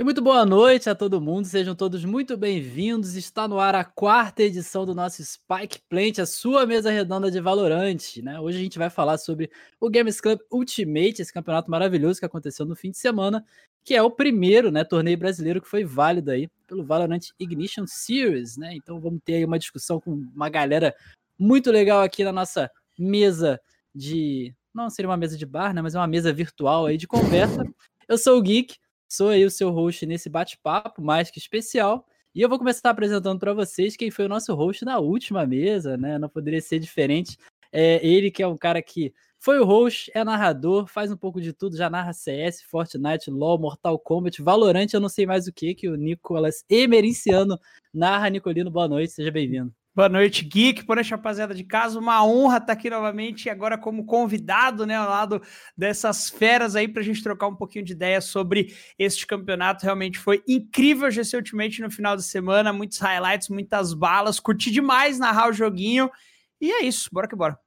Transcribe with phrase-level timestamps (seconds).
[0.00, 3.16] E muito boa noite a todo mundo, sejam todos muito bem-vindos.
[3.16, 7.38] Está no ar a quarta edição do nosso Spike Plant, a sua mesa redonda de
[7.38, 8.22] Valorante.
[8.22, 8.40] Né?
[8.40, 12.64] Hoje a gente vai falar sobre o Games Club Ultimate, esse campeonato maravilhoso que aconteceu
[12.64, 13.44] no fim de semana,
[13.84, 18.56] que é o primeiro né, torneio brasileiro que foi válido aí pelo Valorant Ignition Series.
[18.56, 18.72] Né?
[18.76, 20.94] Então vamos ter aí uma discussão com uma galera
[21.38, 23.60] muito legal aqui na nossa mesa
[23.94, 24.54] de.
[24.72, 25.82] Não seria uma mesa de bar, né?
[25.82, 27.66] Mas é uma mesa virtual aí de conversa.
[28.08, 28.78] Eu sou o Geek.
[29.12, 32.06] Sou aí o seu host nesse bate-papo mais que especial.
[32.32, 35.96] E eu vou começar apresentando para vocês quem foi o nosso host na última mesa,
[35.96, 36.16] né?
[36.16, 37.36] Não poderia ser diferente.
[37.72, 41.40] É ele que é um cara que foi o host, é narrador, faz um pouco
[41.40, 45.52] de tudo, já narra CS, Fortnite, LoL, Mortal Kombat, Valorant, eu não sei mais o
[45.52, 47.58] que, que o Nicolas Emericiano
[47.92, 48.28] narra.
[48.28, 49.74] Nicolino, boa noite, seja bem-vindo.
[50.00, 50.82] Boa noite, Geek.
[50.84, 51.98] Boa noite, rapaziada de casa.
[51.98, 55.42] Uma honra estar aqui novamente, agora como convidado, né, ao lado
[55.76, 59.84] dessas feras aí, para a gente trocar um pouquinho de ideia sobre este campeonato.
[59.84, 64.40] Realmente foi incrível GC Ultimate no final de semana, muitos highlights, muitas balas.
[64.40, 66.10] Curti demais narrar o joguinho.
[66.58, 67.58] E é isso, bora que bora.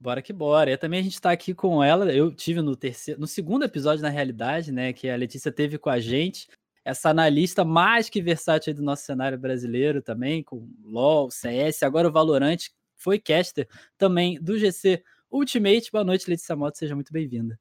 [0.00, 0.68] Bora que bora.
[0.68, 2.12] E também a gente está aqui com ela.
[2.12, 4.92] Eu tive no terceiro, no segundo episódio, na realidade, né?
[4.92, 6.48] Que a Letícia teve com a gente
[6.84, 12.12] essa analista mais que versátil do nosso cenário brasileiro também, com LoL, CS, agora o
[12.12, 15.90] Valorant, foi caster também do GC Ultimate.
[15.90, 17.58] Boa noite, Letícia Moto, seja muito bem-vinda.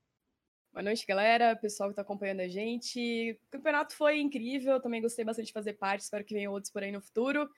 [0.73, 3.37] Boa noite, galera, pessoal que está acompanhando a gente.
[3.47, 6.81] O campeonato foi incrível, também gostei bastante de fazer parte, espero que venham outros por
[6.81, 7.49] aí no futuro.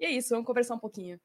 [0.00, 1.20] E é isso, vamos conversar um pouquinho.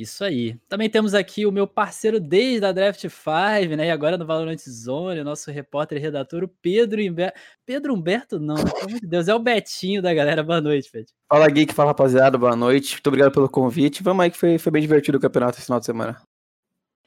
[0.00, 0.56] Isso aí.
[0.66, 3.88] Também temos aqui o meu parceiro desde a Draft 5, né?
[3.88, 7.38] E agora no Valorant Zone, o nosso repórter e redator, o Pedro Humberto.
[7.66, 10.42] Pedro Humberto, não, pelo amor de Deus, é o Betinho da galera.
[10.42, 11.12] Boa noite, Pedro.
[11.28, 12.94] Fala, Geek, fala, rapaziada, boa noite.
[12.94, 14.02] Muito obrigado pelo convite.
[14.02, 16.18] Vamos aí que foi, foi bem divertido o campeonato esse final de semana.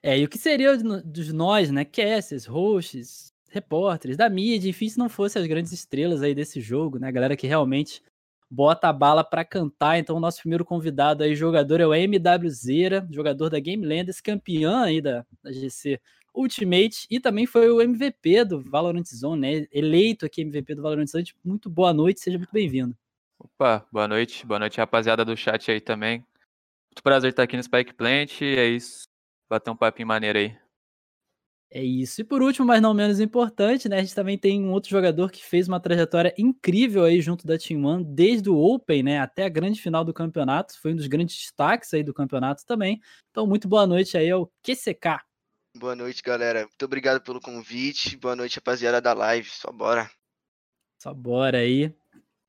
[0.04, 1.84] É, e o que seria dos nós, né?
[1.84, 7.00] Casters, hosts, repórteres, da mídia, enfim, se não fosse as grandes estrelas aí desse jogo,
[7.00, 7.08] né?
[7.08, 8.04] A galera que realmente
[8.54, 9.98] bota a bala para cantar.
[9.98, 14.84] Então, o nosso primeiro convidado aí, jogador, é o MWZera, jogador da Game Landers, campeão
[14.84, 16.00] aí da, da GC
[16.36, 19.68] Ultimate e também foi o MVP do Valorant Zone, né?
[19.72, 21.34] Eleito aqui MVP do Valorant Zone.
[21.44, 22.96] Muito boa noite, seja muito bem-vindo.
[23.40, 26.20] Opa, boa noite, boa noite, rapaziada do chat aí também.
[26.90, 28.41] Muito prazer estar aqui no Spike Plant.
[28.41, 29.03] É isso,
[29.50, 30.62] bater um papinho maneiro aí.
[31.75, 32.22] É isso.
[32.22, 33.97] E por último, mas não menos importante, né?
[33.97, 37.57] A gente também tem um outro jogador que fez uma trajetória incrível aí junto da
[37.57, 40.79] Team One, desde o Open, né, até a grande final do campeonato.
[40.79, 43.01] Foi um dos grandes destaques aí do campeonato também.
[43.31, 45.19] Então, muito boa noite aí ao QCK.
[45.75, 46.59] Boa noite, galera.
[46.59, 48.16] Muito obrigado pelo convite.
[48.17, 49.50] Boa noite, rapaziada da live.
[49.50, 50.11] Só bora.
[51.01, 51.91] Só bora aí.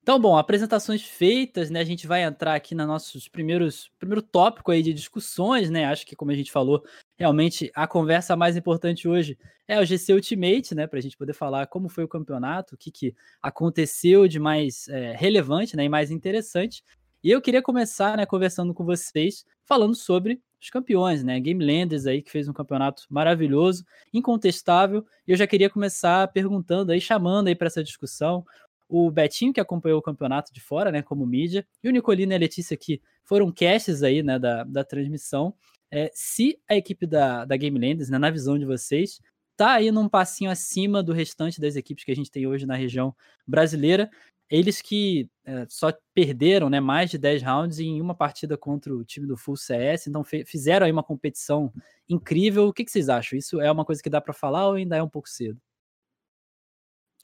[0.04, 1.80] Então, bom, apresentações feitas, né?
[1.80, 5.86] A gente vai entrar aqui nos nossos primeiros primeiro tópico aí de discussões, né?
[5.86, 6.84] Acho que como a gente falou,
[7.16, 10.86] realmente a conversa mais importante hoje é o GC Ultimate, né?
[10.86, 14.88] Para a gente poder falar como foi o campeonato, o que, que aconteceu de mais
[14.88, 15.84] é, relevante, né?
[15.84, 16.84] E mais interessante.
[17.22, 18.26] E eu queria começar, né?
[18.26, 21.40] Conversando com vocês, falando sobre os campeões, né?
[21.40, 23.82] Game Landers aí que fez um campeonato maravilhoso,
[24.12, 25.02] incontestável.
[25.26, 28.44] E eu já queria começar perguntando aí, chamando aí para essa discussão
[28.88, 32.36] o Betinho, que acompanhou o campeonato de fora, né, como mídia, e o Nicolino e
[32.36, 35.54] a Letícia, que foram casts aí, né, da, da transmissão,
[35.90, 39.20] é, se a equipe da, da Game Landers, né, na visão de vocês,
[39.56, 42.74] tá aí num passinho acima do restante das equipes que a gente tem hoje na
[42.74, 43.14] região
[43.46, 44.10] brasileira,
[44.50, 49.04] eles que é, só perderam né, mais de 10 rounds em uma partida contra o
[49.04, 51.72] time do Full CS, então fizeram aí uma competição
[52.08, 52.68] incrível.
[52.68, 53.38] O que, que vocês acham?
[53.38, 55.58] Isso é uma coisa que dá para falar ou ainda é um pouco cedo?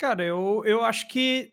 [0.01, 1.53] Cara, eu, eu acho que.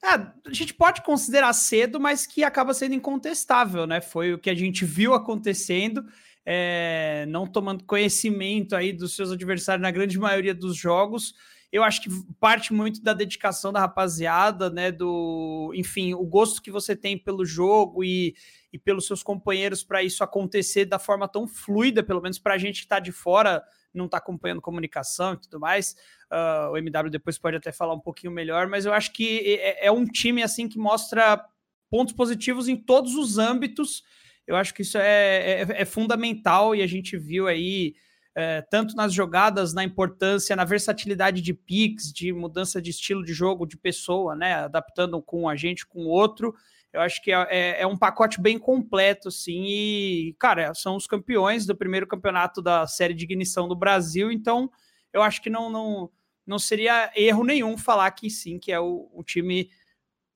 [0.00, 4.00] É, a gente pode considerar cedo, mas que acaba sendo incontestável, né?
[4.00, 6.04] Foi o que a gente viu acontecendo,
[6.46, 11.34] é, não tomando conhecimento aí dos seus adversários na grande maioria dos jogos.
[11.72, 14.92] Eu acho que parte muito da dedicação da rapaziada, né?
[14.92, 18.36] Do, enfim, o gosto que você tem pelo jogo e,
[18.72, 22.58] e pelos seus companheiros para isso acontecer da forma tão fluida, pelo menos para a
[22.58, 23.60] gente que está de fora,
[23.92, 25.96] não está acompanhando comunicação e tudo mais.
[26.30, 29.86] Uh, o MW depois pode até falar um pouquinho melhor, mas eu acho que é,
[29.86, 31.44] é um time assim que mostra
[31.90, 34.02] pontos positivos em todos os âmbitos.
[34.46, 37.94] Eu acho que isso é, é, é fundamental e a gente viu aí.
[38.40, 43.32] É, tanto nas jogadas, na importância, na versatilidade de picks, de mudança de estilo de
[43.32, 44.54] jogo, de pessoa, né?
[44.54, 46.54] Adaptando com a gente, com o outro.
[46.92, 49.64] Eu acho que é, é, é, um pacote bem completo, sim.
[49.66, 54.32] E, cara, são os campeões do primeiro campeonato da série de ignição do Brasil.
[54.32, 54.70] Então,
[55.12, 56.10] eu acho que não, não,
[56.46, 59.70] não seria erro nenhum falar que sim, que é o, o time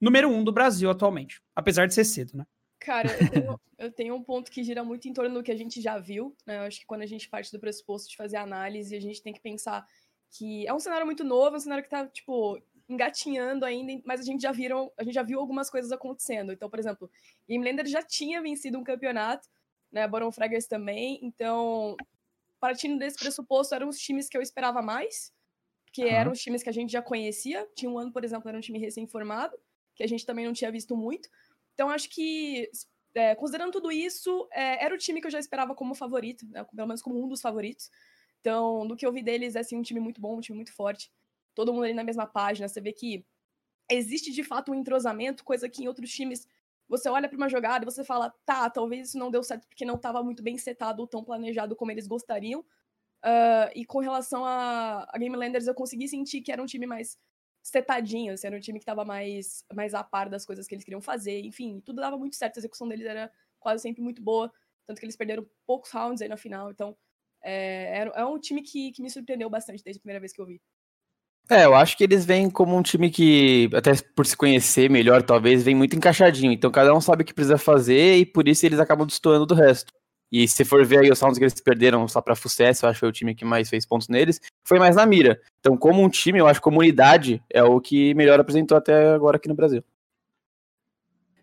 [0.01, 1.41] número um do Brasil atualmente.
[1.55, 2.47] Apesar de ser cedo, né?
[2.79, 5.57] Cara, eu tenho, eu tenho, um ponto que gira muito em torno do que a
[5.57, 6.59] gente já viu, né?
[6.59, 9.33] Eu acho que quando a gente parte do pressuposto de fazer análise, a gente tem
[9.33, 9.87] que pensar
[10.31, 14.21] que é um cenário muito novo, é um cenário que tá, tipo, engatinhando ainda, mas
[14.21, 16.53] a gente já viram, a gente já viu algumas coisas acontecendo.
[16.53, 17.11] Então, por exemplo,
[17.49, 19.49] Game Lander já tinha vencido um campeonato,
[19.91, 20.07] né?
[20.07, 21.19] Baron Fraggers também.
[21.23, 21.97] Então,
[22.61, 25.33] partindo desse pressuposto, eram os times que eu esperava mais,
[25.93, 26.11] que uhum.
[26.11, 27.69] eram os times que a gente já conhecia.
[27.75, 29.57] Tinha um ano, por exemplo, era um time recém-formado,
[29.95, 31.29] que a gente também não tinha visto muito.
[31.75, 32.71] Então, acho que,
[33.15, 36.65] é, considerando tudo isso, é, era o time que eu já esperava como favorito, né?
[36.65, 37.91] pelo menos como um dos favoritos.
[38.41, 40.75] Então, do que eu vi deles, é assim, um time muito bom, um time muito
[40.75, 41.11] forte
[41.55, 42.69] todo mundo ali na mesma página.
[42.69, 43.25] Você vê que
[43.91, 46.47] existe de fato um entrosamento, coisa que em outros times
[46.89, 49.85] você olha para uma jogada e você fala, tá, talvez isso não deu certo porque
[49.85, 52.61] não estava muito bem setado ou tão planejado como eles gostariam.
[53.25, 56.87] Uh, e com relação a, a Game Landers, eu consegui sentir que era um time
[56.87, 57.17] mais
[57.63, 60.85] setadinho, assim, era um time que estava mais, mais a par das coisas que eles
[60.85, 61.41] queriam fazer.
[61.41, 64.53] Enfim, tudo dava muito certo, a execução deles era quase sempre muito boa,
[64.85, 66.71] tanto que eles perderam poucos rounds aí na final.
[66.71, 66.97] Então,
[67.43, 70.47] é, é, um time que, que me surpreendeu bastante desde a primeira vez que eu
[70.47, 70.61] vi.
[71.51, 75.23] É, eu acho que eles vêm como um time que, até por se conhecer melhor,
[75.23, 76.53] talvez, vem muito encaixadinho.
[76.53, 79.55] Então cada um sabe o que precisa fazer e por isso eles acabam destoando do
[79.55, 79.93] resto.
[80.31, 82.97] E se for ver aí os sounds que eles perderam só pra Fucess, eu acho
[82.97, 85.39] que foi o time que mais fez pontos neles, foi mais na mira.
[85.61, 89.37] Então, como um time, eu acho que comunidade é o que melhor apresentou até agora
[89.37, 89.85] aqui no Brasil.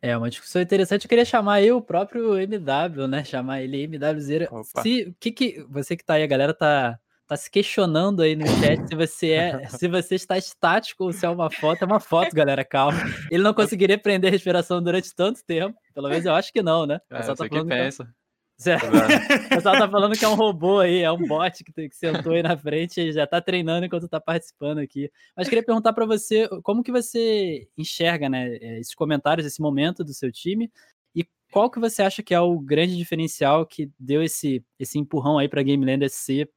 [0.02, 1.06] É, uma discussão interessante.
[1.06, 3.24] Eu queria chamar aí o próprio MW, né?
[3.24, 4.50] Chamar ele MWZera.
[4.82, 6.98] Se, que que, você que tá aí, a galera tá
[7.30, 11.24] tá se questionando aí no chat se você é, se você está estático ou se
[11.26, 11.84] é uma foto.
[11.84, 12.98] É uma foto, galera, calma.
[13.30, 15.78] Ele não conseguiria prender a respiração durante tanto tempo.
[15.94, 17.00] Pelo menos eu acho que não, né?
[17.12, 18.04] É, tá que pensa.
[18.14, 18.16] Que...
[19.46, 22.34] O pessoal tá falando que é um robô aí, é um bot que, que sentou
[22.34, 25.10] aí na frente e já tá treinando enquanto tá participando aqui.
[25.34, 30.14] Mas queria perguntar para você, como que você enxerga, né, esses comentários, esse momento do
[30.14, 30.70] seu time
[31.16, 35.38] e qual que você acha que é o grande diferencial que deu esse, esse empurrão
[35.38, 36.50] aí para Game Land ser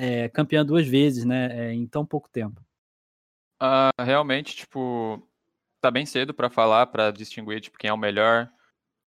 [0.00, 2.60] é, campeã duas vezes, né, é, em tão pouco tempo?
[3.62, 5.22] Uh, realmente, tipo,
[5.80, 8.50] tá bem cedo para falar, para distinguir tipo, quem é o melhor,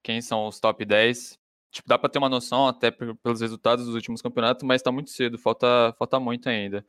[0.04, 1.40] quem são os top 10.
[1.72, 5.10] Tipo, dá para ter uma noção até pelos resultados dos últimos campeonatos, mas tá muito
[5.10, 6.86] cedo, falta, falta muito ainda.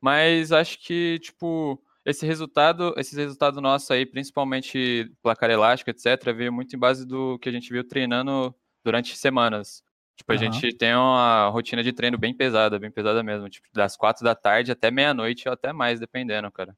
[0.00, 6.52] Mas acho que, tipo, esse resultado, esses resultados nossos aí, principalmente placar elástico, etc., veio
[6.52, 8.54] muito em base do que a gente viu treinando
[8.84, 9.82] durante semanas.
[10.18, 10.40] Tipo, a uhum.
[10.52, 13.48] gente tem uma rotina de treino bem pesada, bem pesada mesmo.
[13.48, 16.76] Tipo, das quatro da tarde até meia-noite ou até mais, dependendo, cara.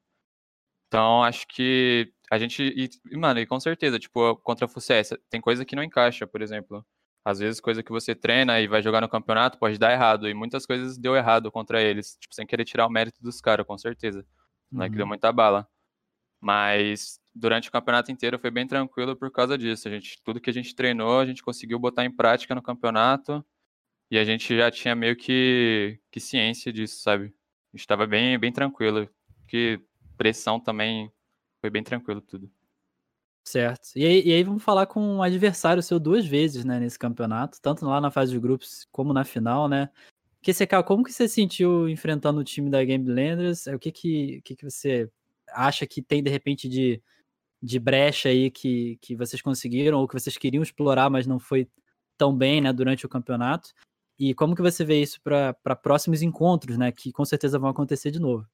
[0.87, 2.61] Então, acho que a gente.
[2.63, 6.41] E, mano, e com certeza, tipo, contra a FUCS, tem coisa que não encaixa, por
[6.41, 6.85] exemplo.
[7.25, 10.29] Às vezes, coisa que você treina e vai jogar no campeonato pode dar errado.
[10.29, 12.17] E muitas coisas deu errado contra eles.
[12.19, 14.25] Tipo, sem querer tirar o mérito dos caras, com certeza.
[14.71, 15.09] Não é que deu uhum.
[15.09, 15.67] muita bala.
[16.41, 19.87] Mas durante o campeonato inteiro foi bem tranquilo por causa disso.
[19.87, 23.43] A gente, tudo que a gente treinou, a gente conseguiu botar em prática no campeonato
[24.09, 27.33] e a gente já tinha meio que, que ciência disso, sabe?
[27.73, 29.09] Estava bem, bem tranquilo.
[29.47, 29.79] Que
[30.17, 31.11] pressão também
[31.61, 32.51] foi bem tranquilo tudo.
[33.43, 33.89] Certo.
[33.95, 37.59] E aí, e aí, vamos falar com um adversário seu duas vezes, né, nesse campeonato,
[37.59, 39.89] tanto lá na fase de grupos como na final, né?
[40.41, 43.67] Que você, como que você sentiu enfrentando o time da Game Landers?
[43.67, 45.09] O que que, que que você
[45.49, 47.01] acha que tem de repente de
[47.61, 51.67] de brecha aí que, que vocês conseguiram ou que vocês queriam explorar, mas não foi
[52.17, 53.71] tão bem né, durante o campeonato?
[54.17, 56.91] E como que você vê isso para próximos encontros, né?
[56.91, 58.45] Que com certeza vão acontecer de novo.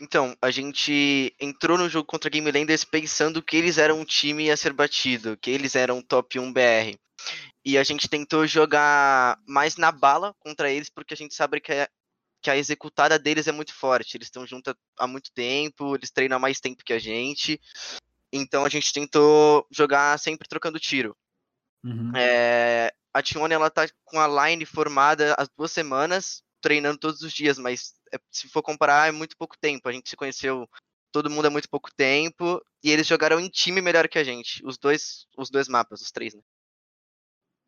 [0.00, 4.04] Então, a gente entrou no jogo contra a Game Landers pensando que eles eram um
[4.04, 6.98] time a ser batido, que eles eram top 1 BR.
[7.64, 11.72] E a gente tentou jogar mais na bala contra eles, porque a gente sabe que
[11.72, 11.88] a,
[12.42, 14.16] que a executada deles é muito forte.
[14.16, 17.60] Eles estão juntos há muito tempo, eles treinam há mais tempo que a gente.
[18.32, 21.16] Então a gente tentou jogar sempre trocando tiro.
[21.84, 22.12] Uhum.
[22.16, 27.32] É, a Tione ela tá com a line formada há duas semanas, treinando todos os
[27.32, 29.88] dias, mas é, se for comparar, é muito pouco tempo.
[29.88, 30.68] A gente se conheceu
[31.12, 34.64] todo mundo há muito pouco tempo e eles jogaram em time melhor que a gente.
[34.64, 36.40] Os dois, os dois mapas, os três, né?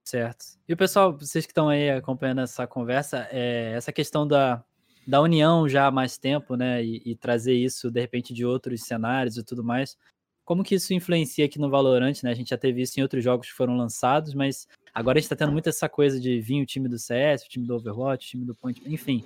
[0.06, 0.44] Certo.
[0.68, 4.62] E o pessoal, vocês que estão aí acompanhando essa conversa, é, essa questão da,
[5.06, 6.84] da união já há mais tempo, né?
[6.84, 9.96] E, e, trazer isso de repente de outros cenários e tudo mais
[10.44, 12.30] como que isso influencia aqui no Valorant, né?
[12.30, 15.30] A gente já teve isso em outros jogos que foram lançados, mas agora a gente
[15.30, 18.26] tá tendo muito essa coisa de vir o time do CS, o time do Overwatch,
[18.26, 19.24] o time do Point, enfim.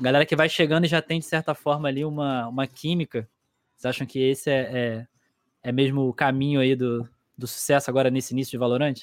[0.00, 3.28] Galera que vai chegando e já tem, de certa forma, ali uma, uma química.
[3.76, 5.06] Vocês acham que esse é, é,
[5.62, 8.94] é mesmo o caminho aí do, do sucesso agora nesse início de Valorant?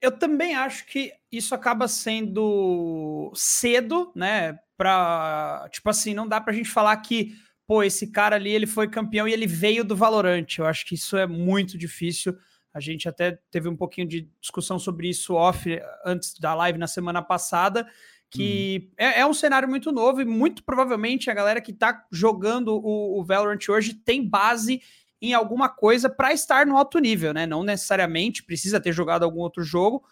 [0.00, 4.58] Eu também acho que isso acaba sendo cedo, né?
[4.76, 7.34] Pra, tipo assim, não dá pra gente falar que
[7.68, 10.46] pô, esse cara ali, ele foi campeão e ele veio do Valorant.
[10.56, 12.34] Eu acho que isso é muito difícil.
[12.72, 16.86] A gente até teve um pouquinho de discussão sobre isso off antes da live na
[16.86, 17.86] semana passada,
[18.30, 22.68] que é, é um cenário muito novo e muito provavelmente a galera que tá jogando
[22.68, 24.80] o, o Valorant hoje tem base
[25.20, 27.46] em alguma coisa para estar no alto nível, né?
[27.46, 30.02] Não necessariamente precisa ter jogado algum outro jogo,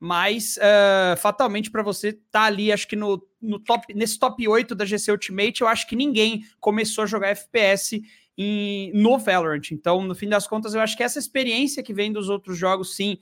[0.00, 4.46] mas uh, fatalmente para você estar tá ali, acho que no, no top, nesse top
[4.46, 8.02] 8 da GC Ultimate, eu acho que ninguém começou a jogar FPS
[8.36, 9.70] em, no Valorant.
[9.70, 12.96] Então, no fim das contas, eu acho que essa experiência que vem dos outros jogos,
[12.96, 13.18] sim,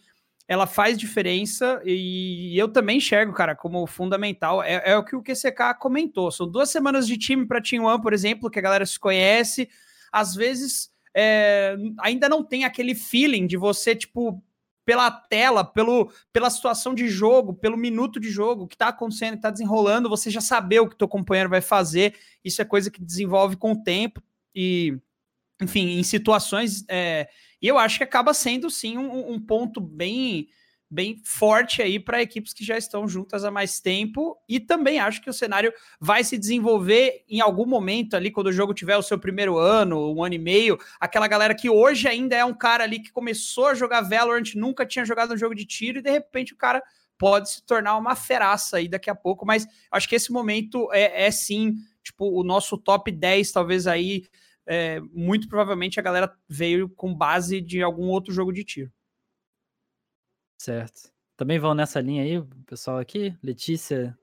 [0.48, 4.62] ela faz diferença e eu também enxergo, cara, como fundamental.
[4.62, 6.30] É, é o que o QCK comentou.
[6.30, 9.68] São duas semanas de time para Team One, por exemplo, que a galera se conhece.
[10.10, 14.42] Às vezes é, ainda não tem aquele feeling de você, tipo,
[14.84, 19.42] pela tela, pelo, pela situação de jogo, pelo minuto de jogo, que tá acontecendo, que
[19.42, 22.14] tá desenrolando, você já saber o que teu companheiro vai fazer.
[22.44, 24.22] Isso é coisa que desenvolve com o tempo
[24.54, 24.98] e,
[25.60, 26.84] enfim, em situações.
[26.88, 27.28] É,
[27.60, 30.48] e eu acho que acaba sendo, sim, um, um ponto bem
[30.92, 35.22] bem forte aí para equipes que já estão juntas há mais tempo e também acho
[35.22, 39.02] que o cenário vai se desenvolver em algum momento ali quando o jogo tiver o
[39.02, 42.84] seu primeiro ano, um ano e meio, aquela galera que hoje ainda é um cara
[42.84, 46.10] ali que começou a jogar Valorant, nunca tinha jogado um jogo de tiro e de
[46.10, 46.82] repente o cara
[47.16, 51.24] pode se tornar uma feraça aí daqui a pouco, mas acho que esse momento é,
[51.24, 54.24] é sim, tipo, o nosso top 10 talvez aí
[54.66, 58.92] é, muito provavelmente a galera veio com base de algum outro jogo de tiro.
[60.62, 61.12] Certo.
[61.36, 63.36] Também vão nessa linha aí, pessoal aqui?
[63.42, 64.16] Letícia?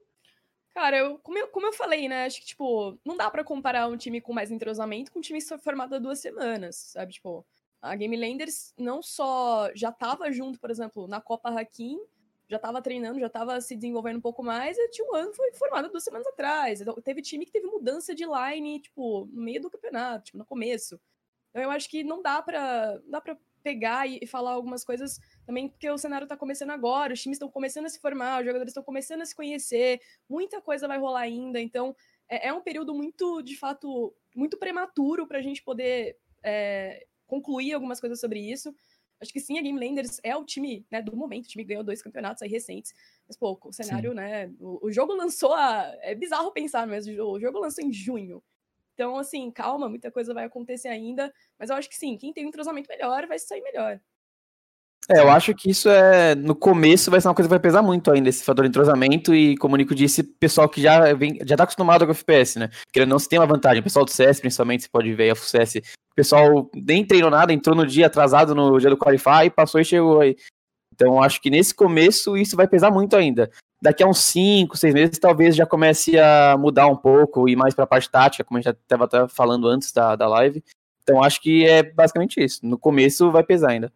[0.74, 2.24] Cara, eu, como, eu, como eu falei, né?
[2.24, 5.42] Acho que, tipo, não dá para comparar um time com mais entrosamento com um time
[5.42, 7.12] formado há duas semanas, sabe?
[7.12, 7.46] Tipo,
[7.82, 12.00] a Game Landers não só já tava junto, por exemplo, na Copa Hakim,
[12.48, 15.90] já tava treinando, já tava se desenvolvendo um pouco mais, e um ano foi formado
[15.90, 16.80] duas semanas atrás.
[16.80, 20.46] Então, teve time que teve mudança de line, tipo, no meio do campeonato, tipo, no
[20.46, 21.02] começo.
[21.50, 24.84] Então eu acho que não dá pra, não dá pra pegar e, e falar algumas
[24.84, 28.40] coisas também, porque o cenário tá começando agora, os times estão começando a se formar,
[28.40, 30.00] os jogadores estão começando a se conhecer,
[30.30, 31.96] muita coisa vai rolar ainda, então
[32.30, 38.00] é, é um período muito, de fato, muito prematuro pra gente poder é, concluir algumas
[38.00, 38.74] coisas sobre isso.
[39.22, 41.46] Acho que sim, a Game Landers é o time né, do momento.
[41.46, 42.94] O time ganhou dois campeonatos aí recentes.
[43.28, 44.16] Mas, pô, o cenário, sim.
[44.16, 44.48] né?
[44.60, 45.94] O, o, jogo lançou a.
[46.02, 47.12] É bizarro pensar mesmo.
[47.22, 48.42] O jogo lançou em junho.
[49.00, 51.34] Então, assim, calma, muita coisa vai acontecer ainda.
[51.58, 53.98] Mas eu acho que sim, quem tem um entrosamento melhor vai sair melhor.
[55.10, 56.36] É, eu acho que isso é.
[56.36, 59.34] No começo vai ser uma coisa que vai pesar muito ainda, esse fator de entrosamento,
[59.34, 62.60] e como o Nico disse, pessoal que já vem, já tá acostumado com o FPS,
[62.60, 62.70] né?
[62.92, 63.80] Querendo não, se tem uma vantagem.
[63.80, 65.76] O pessoal do CS, principalmente, você pode ver a CS.
[65.78, 69.86] O pessoal nem treinou nada, entrou no dia atrasado no dia do Qualify, passou e
[69.86, 70.36] chegou aí.
[70.94, 73.50] Então, acho que nesse começo isso vai pesar muito ainda.
[73.82, 77.74] Daqui a uns 5, 6 meses, talvez já comece a mudar um pouco e mais
[77.74, 80.64] para a parte tática, como a gente já estava falando antes da, da live.
[81.02, 82.66] Então, acho que é basicamente isso.
[82.66, 83.92] No começo vai pesar ainda.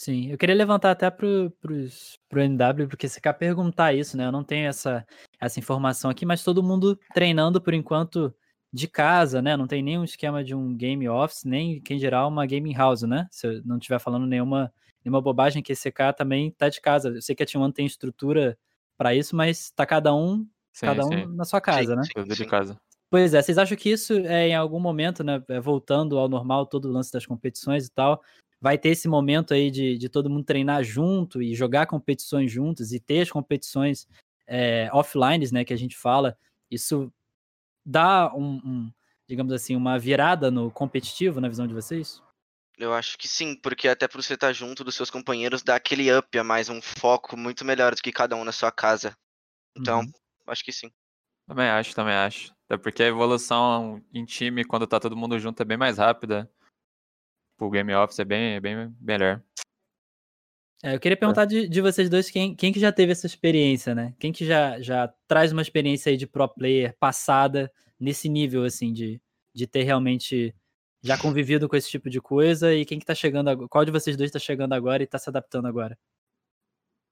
[0.00, 4.26] Sim, eu queria levantar até pro, pros, pro NW, porque você quer perguntar isso, né?
[4.26, 5.06] Eu não tenho essa,
[5.38, 8.34] essa informação aqui, mas todo mundo treinando por enquanto
[8.72, 9.56] de casa, né?
[9.56, 13.28] Não tem nenhum esquema de um game office, nem, em geral, uma gaming house, né?
[13.30, 14.72] Se eu não estiver falando nenhuma,
[15.04, 17.10] nenhuma bobagem, que esse cara também tá de casa.
[17.10, 18.56] Eu sei que a T1 tem estrutura
[19.00, 22.02] para isso, mas tá cada um, sim, cada um na sua casa, sim, né?
[22.04, 22.76] Sim, de casa.
[23.08, 25.42] Pois é, vocês acham que isso é em algum momento, né?
[25.48, 28.22] É, voltando ao normal, todo o lance das competições e tal,
[28.60, 32.92] vai ter esse momento aí de, de todo mundo treinar junto e jogar competições juntos
[32.92, 34.06] e ter as competições
[34.46, 36.36] é, offline, né, que a gente fala,
[36.70, 37.10] isso
[37.82, 38.92] dá um, um,
[39.26, 42.22] digamos assim, uma virada no competitivo na visão de vocês?
[42.80, 46.10] Eu acho que sim, porque até por você estar junto dos seus companheiros dá aquele
[46.16, 49.14] up a mais, um foco muito melhor do que cada um na sua casa.
[49.76, 50.12] Então, uhum.
[50.46, 50.90] acho que sim.
[51.46, 52.54] Também acho, também acho.
[52.64, 56.50] Até porque a evolução em time, quando tá todo mundo junto, é bem mais rápida
[57.58, 59.42] pro Game Office é bem, é bem melhor.
[60.82, 63.94] É, eu queria perguntar de, de vocês dois quem, quem que já teve essa experiência,
[63.94, 64.14] né?
[64.18, 68.90] Quem que já, já traz uma experiência aí de pro player passada nesse nível, assim,
[68.90, 69.20] de,
[69.52, 70.54] de ter realmente
[71.02, 73.68] já convivido com esse tipo de coisa e quem que tá chegando agora?
[73.68, 75.98] Qual de vocês dois tá chegando agora e tá se adaptando agora?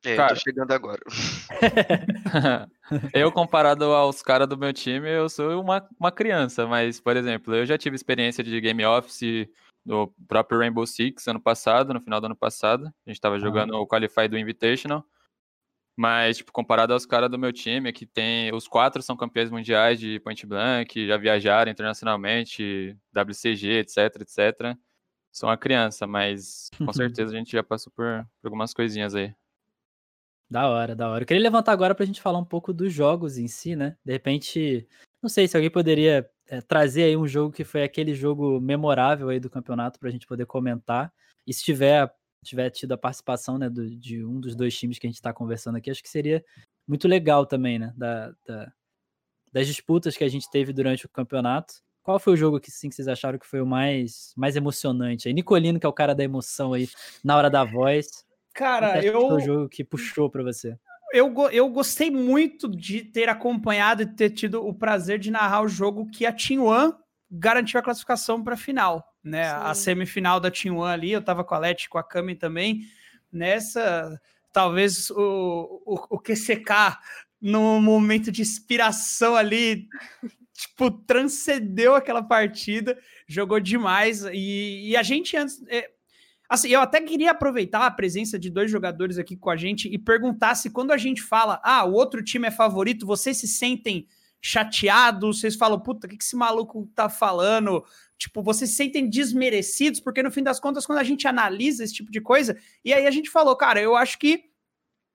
[0.04, 1.00] É, Cara, tô chegando agora.
[3.12, 7.54] eu, comparado aos caras do meu time, eu sou uma, uma criança, mas, por exemplo,
[7.54, 9.48] eu já tive experiência de game office
[9.84, 12.86] do próprio Rainbow Six ano passado, no final do ano passado.
[13.06, 15.04] A gente tava jogando o Qualify do Invitational.
[16.00, 18.54] Mas, tipo, comparado aos caras do meu time, que tem.
[18.54, 24.78] Os quatro são campeões mundiais de point blank, já viajaram internacionalmente, WCG, etc, etc.
[25.32, 29.34] Sou uma criança, mas com certeza a gente já passou por, por algumas coisinhas aí.
[30.48, 31.24] Da hora, da hora.
[31.24, 33.96] Eu queria levantar agora pra gente falar um pouco dos jogos em si, né?
[34.04, 34.86] De repente,
[35.20, 39.30] não sei se alguém poderia é, trazer aí um jogo que foi aquele jogo memorável
[39.30, 41.12] aí do campeonato para a gente poder comentar.
[41.44, 42.08] E se tiver,
[42.44, 45.32] tiver tido a participação né, do, de um dos dois times que a gente está
[45.32, 46.44] conversando aqui, acho que seria
[46.86, 47.92] muito legal também, né?
[47.96, 48.72] Da, da,
[49.52, 51.74] das disputas que a gente teve durante o campeonato.
[52.02, 55.28] Qual foi o jogo que, sim, que vocês acharam que foi o mais, mais emocionante?
[55.28, 56.88] Aí, Nicolino, que é o cara da emoção aí,
[57.22, 58.24] na hora da voz.
[58.54, 59.20] Cara, eu.
[59.20, 60.78] Foi o jogo que puxou para você.
[61.12, 65.68] Eu, eu gostei muito de ter acompanhado e ter tido o prazer de narrar o
[65.68, 66.94] jogo que a Team One
[67.30, 69.48] garantiu a classificação para a final, né?
[69.48, 69.56] Sim.
[69.56, 72.82] A semifinal da Team One ali, eu tava com a Leti, com a Cami também.
[73.30, 74.20] Nessa,
[74.52, 76.98] talvez o, o, o QCK,
[77.40, 79.86] no momento de inspiração ali,
[80.52, 84.24] tipo, transcendeu aquela partida, jogou demais.
[84.32, 85.62] E, e a gente antes.
[85.68, 85.90] É,
[86.48, 89.98] assim, eu até queria aproveitar a presença de dois jogadores aqui com a gente e
[89.98, 94.08] perguntar se quando a gente fala, ah, o outro time é favorito, vocês se sentem
[94.40, 97.84] chateados, vocês falam, puta, o que, que esse maluco tá falando?
[98.16, 101.94] Tipo, vocês se sentem desmerecidos, porque no fim das contas, quando a gente analisa esse
[101.94, 104.44] tipo de coisa, e aí a gente falou, cara, eu acho que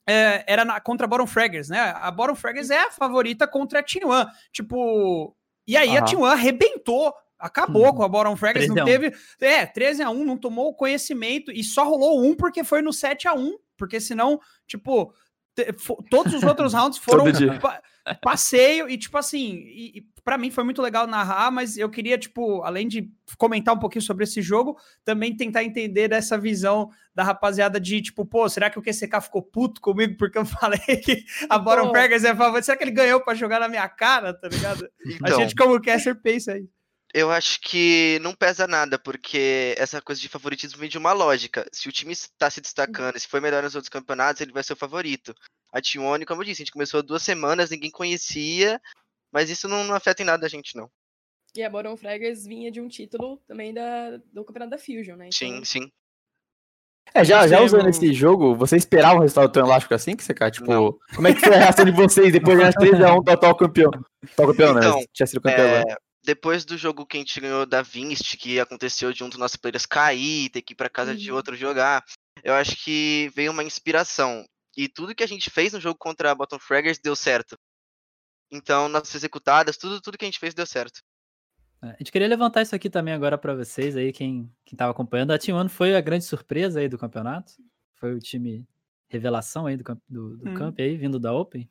[0.08, 1.80] é, era na, contra a Bottom Fraggers, né?
[1.80, 4.32] A Bottom Fraggers é a favorita contra a One.
[4.52, 5.98] Tipo, e aí uhum.
[5.98, 7.96] a One arrebentou acabou uhum.
[7.96, 9.14] com a Bottom Fraggers, não teve.
[9.42, 13.28] É, 13 a 1 não tomou conhecimento e só rolou um porque foi no 7
[13.28, 15.14] a 1 porque senão, tipo,
[16.10, 17.26] todos os outros rounds foram
[18.22, 22.18] passeio e tipo assim, e, e para mim foi muito legal narrar, mas eu queria
[22.18, 27.24] tipo, além de comentar um pouquinho sobre esse jogo, também tentar entender dessa visão da
[27.24, 31.24] rapaziada de tipo, pô, será que o QCK ficou puto comigo porque eu falei que
[31.50, 32.66] a Bottom Fraggers é favorita?
[32.66, 34.88] Será que ele ganhou para jogar na minha cara, tá ligado?
[35.06, 36.68] Então, a gente como caster pensa aí.
[37.14, 41.64] Eu acho que não pesa nada, porque essa coisa de favoritismo vem de uma lógica.
[41.72, 44.74] Se o time está se destacando, se foi melhor nos outros campeonatos, ele vai ser
[44.74, 45.36] o favorito.
[45.72, 48.82] A Tione, como eu disse, a gente começou duas semanas, ninguém conhecia,
[49.32, 50.90] mas isso não, não afeta em nada a gente, não.
[51.56, 55.28] E a Boron Fraggers vinha de um título também da, do campeonato da Fusion, né?
[55.28, 55.32] Então...
[55.32, 55.92] Sim, sim.
[57.14, 60.34] É, já, já usando esse jogo, você esperava um resultado tão elástico assim que você,
[60.34, 60.50] cara?
[60.50, 60.98] Tipo, não.
[61.14, 63.92] como é que foi a reação de vocês depois de 3x1 total campeão?
[63.92, 65.06] Total campeão, então, né?
[65.14, 65.84] Tinha sido campeão é,
[66.24, 69.58] depois do jogo que a gente ganhou da Vinst, que aconteceu de um dos nossos
[69.58, 71.18] players cair, ter que ir para casa uhum.
[71.18, 72.04] de outro jogar,
[72.44, 74.46] eu acho que veio uma inspiração.
[74.76, 77.58] E tudo que a gente fez no jogo contra a Bottom Fraggers deu certo.
[78.52, 81.02] Então, nossas executadas, tudo, tudo que a gente fez deu certo.
[81.82, 85.32] É, a gente queria levantar isso aqui também agora para vocês aí, quem estava acompanhando.
[85.32, 87.54] A Team One foi a grande surpresa aí do campeonato.
[87.96, 88.66] Foi o time
[89.10, 90.54] revelação aí do, do, do hum.
[90.56, 91.70] camp aí, vindo da Open.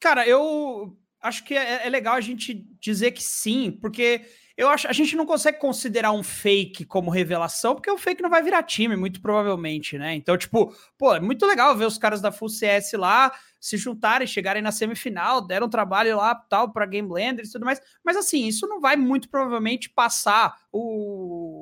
[0.00, 4.22] Cara, eu acho que é, é, legal a gente dizer que sim, porque
[4.56, 8.28] eu acho a gente não consegue considerar um fake como revelação, porque o fake não
[8.28, 10.14] vai virar time, muito provavelmente, né?
[10.14, 14.26] Então, tipo, pô, é muito legal ver os caras da Full CS lá se juntarem,
[14.26, 17.80] chegarem na semifinal, deram trabalho lá tal para Game Blender e tudo mais.
[18.04, 21.61] Mas assim, isso não vai muito provavelmente passar o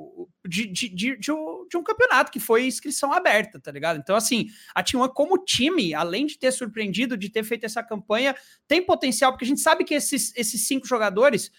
[0.51, 3.97] de, de, de, de, um, de um campeonato que foi inscrição aberta, tá ligado?
[3.97, 8.35] Então, assim, a T1 como time, além de ter surpreendido, de ter feito essa campanha,
[8.67, 11.51] tem potencial, porque a gente sabe que esses, esses cinco jogadores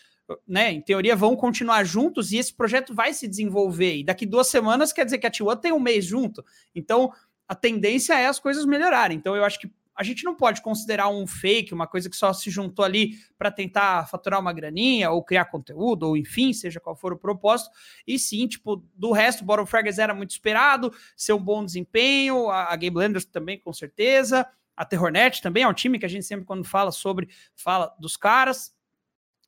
[0.47, 3.97] né, em teoria, vão continuar juntos e esse projeto vai se desenvolver.
[3.97, 6.45] E daqui duas semanas quer dizer que a T1 tem um mês junto.
[6.75, 7.13] Então,
[7.49, 9.17] a tendência é as coisas melhorarem.
[9.17, 12.33] Então, eu acho que a gente não pode considerar um fake, uma coisa que só
[12.33, 16.97] se juntou ali para tentar faturar uma graninha ou criar conteúdo, ou enfim, seja qual
[16.97, 17.71] for o propósito.
[18.07, 22.49] E sim, tipo, do resto, o Bottom Fraggers era muito esperado, ser um bom desempenho,
[22.49, 24.47] a, a Game Blenders também, com certeza.
[24.75, 28.17] A Terrornet também é um time que a gente sempre, quando fala sobre, fala dos
[28.17, 28.75] caras.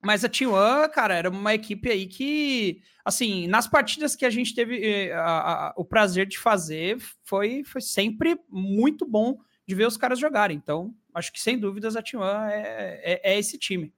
[0.03, 4.55] Mas a T1, cara, era uma equipe aí que, assim, nas partidas que a gente
[4.55, 9.87] teve eh, a, a, o prazer de fazer, foi, foi sempre muito bom de ver
[9.87, 10.57] os caras jogarem.
[10.57, 13.93] Então, acho que sem dúvidas a T1 é, é, é, esse time.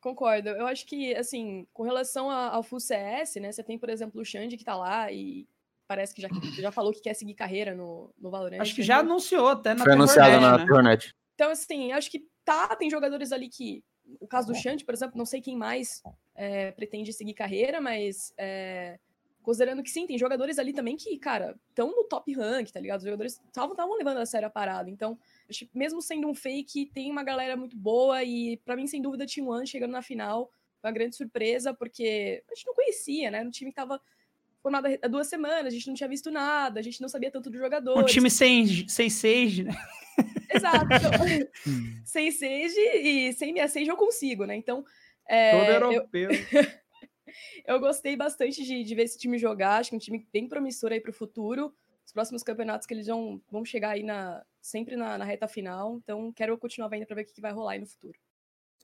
[0.00, 0.50] Concordo.
[0.50, 3.50] Eu acho que, assim, com relação ao Full CS, né?
[3.50, 5.48] Você tem, por exemplo, o Xande que tá lá e
[5.86, 8.60] parece que já, já falou que quer seguir carreira no, no Valorant.
[8.60, 10.98] Acho que já anunciou até na Foi anunciado na né?
[11.34, 13.82] Então, assim, acho que tá, tem jogadores ali que.
[14.20, 16.00] O caso do Xande, por exemplo, não sei quem mais
[16.36, 19.00] é, pretende seguir carreira, mas é,
[19.46, 22.98] Considerando que sim, tem jogadores ali também que, cara, estão no top rank, tá ligado?
[22.98, 24.90] Os jogadores estavam levando a sério a parada.
[24.90, 25.16] Então,
[25.72, 29.46] mesmo sendo um fake, tem uma galera muito boa e, para mim, sem dúvida, Team
[29.46, 33.44] One chegando na final foi uma grande surpresa, porque a gente não conhecia, né?
[33.44, 34.00] No time que tava
[34.60, 37.48] formado há duas semanas, a gente não tinha visto nada, a gente não sabia tanto
[37.48, 37.98] do jogador.
[37.98, 39.76] Um time sem, sem Sage, né?
[40.52, 40.86] Exato.
[40.86, 41.12] Então,
[42.04, 44.56] sem Sage e sem minha Sage eu consigo, né?
[44.56, 44.84] Então.
[45.24, 46.30] É, Todo europeu.
[46.32, 46.66] Eu...
[47.66, 50.48] eu gostei bastante de, de ver esse time jogar, acho que é um time bem
[50.48, 51.72] promissor aí para o futuro.
[52.04, 55.96] Os próximos campeonatos que eles vão, vão chegar aí na, sempre na, na reta final,
[55.96, 58.16] então quero continuar vendo para ver o que, que vai rolar aí no futuro.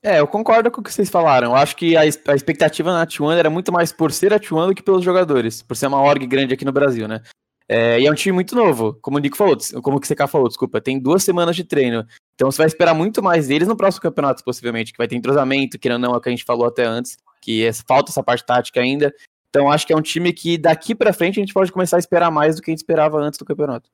[0.03, 1.51] É, eu concordo com o que vocês falaram.
[1.51, 4.67] Eu acho que a, a expectativa na T1 era muito mais por ser a T1
[4.67, 7.21] do que pelos jogadores, por ser uma org grande aqui no Brasil, né?
[7.69, 10.49] É, e é um time muito novo, como o Nico falou, como o CK falou,
[10.49, 12.05] desculpa, tem duas semanas de treino.
[12.35, 15.79] Então você vai esperar muito mais deles no próximo campeonato, possivelmente, que vai ter entrosamento,
[15.79, 18.45] que não é o que a gente falou até antes, que é, falta essa parte
[18.45, 19.13] tática ainda.
[19.49, 21.99] Então acho que é um time que daqui para frente a gente pode começar a
[21.99, 23.89] esperar mais do que a gente esperava antes do campeonato.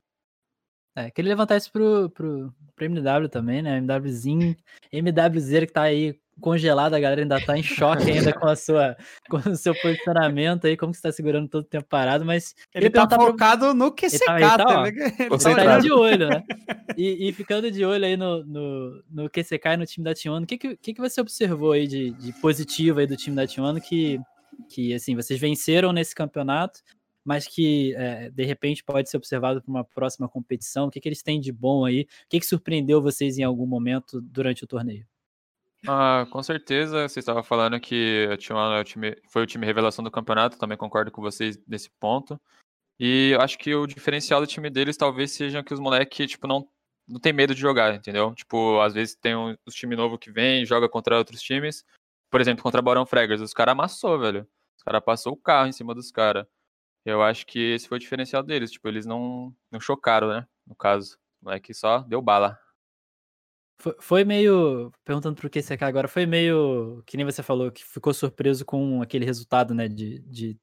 [0.96, 3.78] É, queria levantar isso pro, pro, pro MW também, né?
[3.78, 4.56] MWzinho,
[4.92, 8.96] MWZ que tá aí congelado, a galera ainda tá em choque ainda com a sua
[9.28, 12.54] com o seu posicionamento aí, como que você tá segurando todo o tempo parado, mas
[12.74, 13.74] ele tá focado pro...
[13.74, 16.42] no QCK, ele tá, ele tá, ele tá de olho, né?
[16.96, 20.42] E, e, ficando de olho aí no, no, no QCK e no time da T1,
[20.42, 23.80] o que, que, que você observou aí de, de positivo aí do time da T1
[23.80, 24.20] que,
[24.68, 26.80] que, assim, vocês venceram nesse campeonato,
[27.24, 30.86] mas que é, de repente pode ser observado para uma próxima competição?
[30.86, 32.02] O que, que eles têm de bom aí?
[32.02, 35.06] O que, que surpreendeu vocês em algum momento durante o torneio?
[35.88, 38.28] Ah, com certeza, você estava falando que
[38.84, 42.38] time, foi o time revelação do campeonato, também concordo com vocês nesse ponto.
[42.98, 46.68] E acho que o diferencial do time deles talvez seja que os moleques, tipo, não,
[47.08, 48.34] não tem medo de jogar, entendeu?
[48.34, 51.82] Tipo, às vezes tem um, os time novo que vem, joga contra outros times.
[52.30, 54.46] Por exemplo, contra Barão Fraggers, os caras amassou, velho.
[54.76, 56.46] Os caras passou o carro em cima dos caras.
[57.04, 60.46] Eu acho que esse foi o diferencial deles, tipo, eles não, não chocaram, né?
[60.66, 62.58] No caso, o moleque só deu bala.
[63.80, 64.92] Foi, foi meio.
[65.04, 67.02] Perguntando pro QCK agora, foi meio.
[67.06, 69.88] Que nem você falou, que ficou surpreso com aquele resultado, né?
[69.88, 70.58] De, de,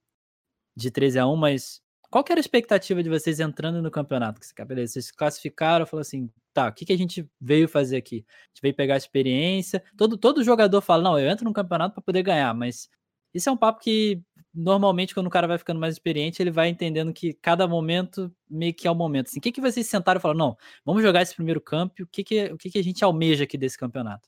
[0.75, 4.39] de 13 a 1 mas qual que era a expectativa de vocês entrando no campeonato?
[4.39, 8.25] Que beleza, vocês classificaram, falou assim, tá, o que, que a gente veio fazer aqui?
[8.27, 9.83] A gente veio pegar a experiência.
[9.97, 12.89] Todo, todo jogador fala, não, eu entro no campeonato para poder ganhar, mas
[13.33, 14.21] isso é um papo que
[14.57, 18.73] normalmente quando o cara vai ficando mais experiente, ele vai entendendo que cada momento meio
[18.73, 19.27] que é o momento.
[19.27, 22.07] Assim, o que, que vocês sentaram e falaram, não, vamos jogar esse primeiro campo, o
[22.07, 24.27] que, que, o que, que a gente almeja aqui desse campeonato?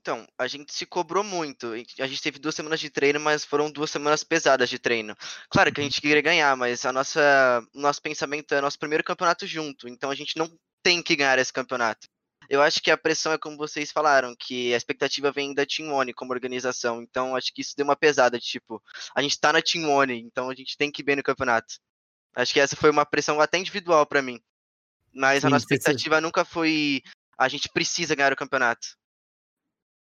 [0.00, 1.72] Então, a gente se cobrou muito.
[2.00, 5.14] A gente teve duas semanas de treino, mas foram duas semanas pesadas de treino.
[5.50, 9.46] Claro que a gente queria ganhar, mas a nossa nosso pensamento é nosso primeiro campeonato
[9.46, 9.86] junto.
[9.86, 10.50] Então a gente não
[10.82, 12.08] tem que ganhar esse campeonato.
[12.48, 15.92] Eu acho que a pressão é como vocês falaram, que a expectativa vem da Team
[15.92, 17.02] One como organização.
[17.02, 18.82] Então acho que isso deu uma pesada, de tipo,
[19.14, 21.74] a gente tá na Team One, então a gente tem que ir bem no campeonato.
[22.34, 24.40] Acho que essa foi uma pressão até individual para mim.
[25.12, 27.02] Mas Sim, a nossa expectativa nunca foi
[27.38, 28.88] a gente precisa ganhar o campeonato.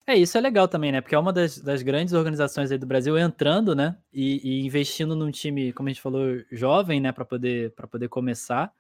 [0.07, 1.01] É, isso é legal também, né?
[1.01, 3.99] Porque é uma das, das grandes organizações aí do Brasil entrando, né?
[4.13, 7.11] E, e investindo num time, como a gente falou, jovem, né?
[7.11, 8.73] Para poder, poder começar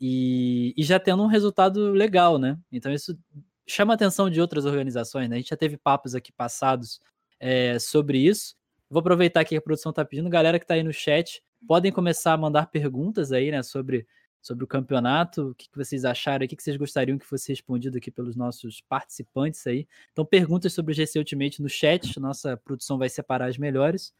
[0.00, 2.58] e, e já tendo um resultado legal, né?
[2.70, 3.18] Então isso
[3.66, 5.36] chama a atenção de outras organizações, né?
[5.36, 7.00] A gente já teve papos aqui passados
[7.40, 8.56] é, sobre isso.
[8.90, 12.32] Vou aproveitar que a produção está pedindo, galera que está aí no chat, podem começar
[12.32, 14.06] a mandar perguntas aí, né, sobre,
[14.40, 17.52] sobre o campeonato, o que, que vocês acharam, o que, que vocês gostariam que fosse
[17.52, 19.86] respondido aqui pelos nossos participantes aí.
[20.12, 24.14] Então, perguntas sobre o GC Ultimate no chat, nossa produção vai separar as melhores.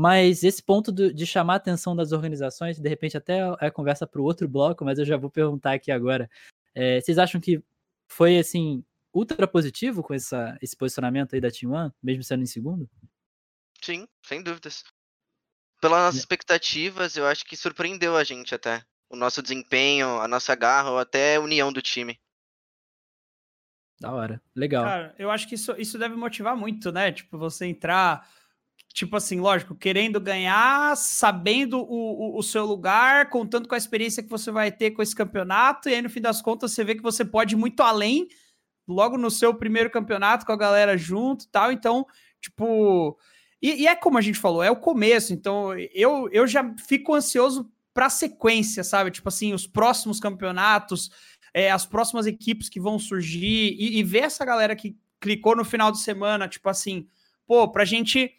[0.00, 4.06] Mas esse ponto do, de chamar a atenção das organizações, de repente até é conversa
[4.06, 6.30] para o outro bloco, mas eu já vou perguntar aqui agora.
[6.72, 7.60] É, vocês acham que
[8.06, 12.46] foi assim ultra positivo com essa, esse posicionamento aí da Team One, mesmo sendo em
[12.46, 12.88] segundo?
[13.82, 14.84] Sim, sem dúvidas.
[15.80, 18.84] Pelas nossas expectativas, eu acho que surpreendeu a gente até.
[19.10, 22.20] O nosso desempenho, a nossa garra, ou até a união do time.
[23.98, 24.40] Da hora.
[24.54, 24.84] Legal.
[24.84, 27.10] Cara, eu acho que isso, isso deve motivar muito, né?
[27.10, 28.37] Tipo, você entrar
[28.92, 34.22] tipo assim, lógico, querendo ganhar, sabendo o, o, o, seu lugar, contando com a experiência
[34.22, 36.94] que você vai ter com esse campeonato, e aí no fim das contas você vê
[36.94, 38.28] que você pode ir muito além,
[38.86, 42.06] logo no seu primeiro campeonato com a galera junto e tal, então,
[42.40, 43.18] tipo.
[43.60, 47.14] E, e, é como a gente falou, é o começo, então eu, eu já fico
[47.14, 49.10] ansioso para sequência, sabe?
[49.10, 51.10] Tipo assim, os próximos campeonatos,
[51.52, 55.64] é, as próximas equipes que vão surgir, e, e ver essa galera que clicou no
[55.64, 57.08] final de semana, tipo assim,
[57.46, 58.32] pô, pra gente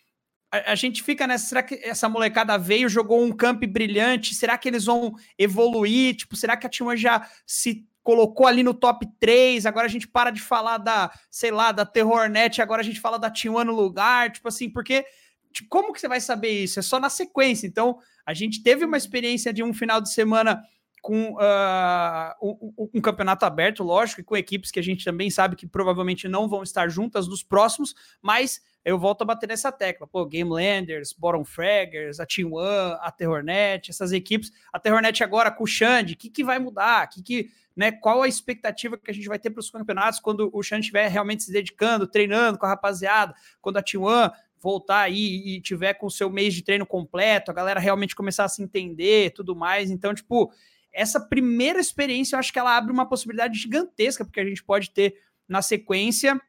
[0.51, 1.45] a, gente fica nessa.
[1.45, 4.33] Será que essa molecada veio, jogou um camp brilhante?
[4.33, 6.15] Será que eles vão evoluir?
[6.15, 9.65] Tipo, será que a T1 já se colocou ali no top 3?
[9.65, 13.19] Agora a gente para de falar da, sei lá, da Terrornet, agora a gente fala
[13.19, 15.05] da T1 no lugar, tipo assim, porque.
[15.51, 16.77] Tipo, como que você vai saber isso?
[16.77, 17.65] É só na sequência.
[17.65, 20.63] Então, a gente teve uma experiência de um final de semana
[21.01, 22.33] com uh,
[22.77, 26.27] um, um, campeonato aberto, lógico, e com equipes que a gente também sabe que provavelmente
[26.27, 30.07] não vão estar juntas nos próximos, mas eu volto a bater nessa tecla.
[30.07, 34.51] Pô, Game Landers, Bottom Fraggers, a Team One, a Terrornet, essas equipes.
[34.71, 37.07] A Terrornet agora com o Xande, o que, que vai mudar?
[37.07, 40.49] Que que, né, qual a expectativa que a gente vai ter para os campeonatos quando
[40.53, 45.01] o Xande estiver realmente se dedicando, treinando com a rapaziada, quando a Team One voltar
[45.01, 48.49] aí e tiver com o seu mês de treino completo, a galera realmente começar a
[48.49, 49.89] se entender tudo mais.
[49.89, 50.51] Então, tipo,
[50.91, 54.91] essa primeira experiência eu acho que ela abre uma possibilidade gigantesca, porque a gente pode
[54.91, 55.15] ter
[55.47, 56.39] na sequência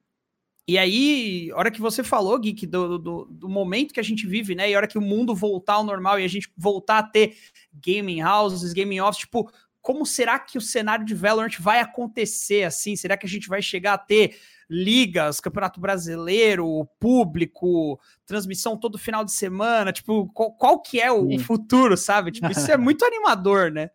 [0.70, 4.24] e aí, a hora que você falou, Geek, do, do, do, momento que a gente
[4.24, 4.70] vive, né?
[4.70, 7.36] E a hora que o mundo voltar ao normal e a gente voltar a ter
[7.74, 9.50] gaming houses, gaming office, tipo,
[9.82, 12.94] como será que o cenário de Valorant vai acontecer assim?
[12.94, 14.36] Será que a gente vai chegar a ter
[14.68, 19.92] ligas, Campeonato Brasileiro, público, transmissão todo final de semana?
[19.92, 21.38] Tipo, qual, qual que é o Sim.
[21.40, 22.30] futuro, sabe?
[22.30, 23.90] Tipo, isso é muito animador, né?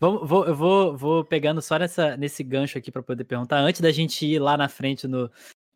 [0.00, 3.80] Vamos, vou, eu vou, vou pegando só nessa, nesse gancho aqui para poder perguntar, antes
[3.80, 5.30] da gente ir lá na frente no.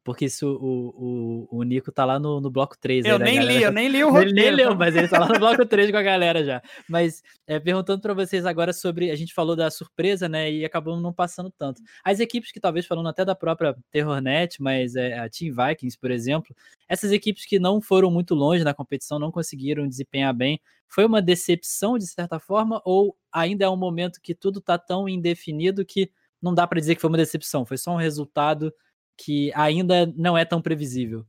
[0.04, 3.04] Porque isso, o, o, o Nico tá lá no, no bloco 3.
[3.04, 3.52] Eu nem galera?
[3.58, 4.34] li, eu nem li o Ele roteiro.
[4.34, 6.60] nem leu, mas ele tá lá no bloco 3 com a galera já.
[6.88, 9.10] Mas é, perguntando para vocês agora sobre.
[9.10, 10.50] A gente falou da surpresa, né?
[10.50, 11.80] E acabou não passando tanto.
[12.02, 16.10] As equipes que talvez falando até da própria Terrornet, mas é, a Team Vikings, por
[16.10, 16.54] exemplo,
[16.88, 21.22] essas equipes que não foram muito longe na competição, não conseguiram desempenhar bem, foi uma
[21.22, 22.82] decepção de certa forma?
[22.84, 26.10] Ou ainda é um momento que tudo tá tão indefinido que
[26.40, 27.64] não dá para dizer que foi uma decepção?
[27.64, 28.74] Foi só um resultado
[29.16, 31.25] que ainda não é tão previsível.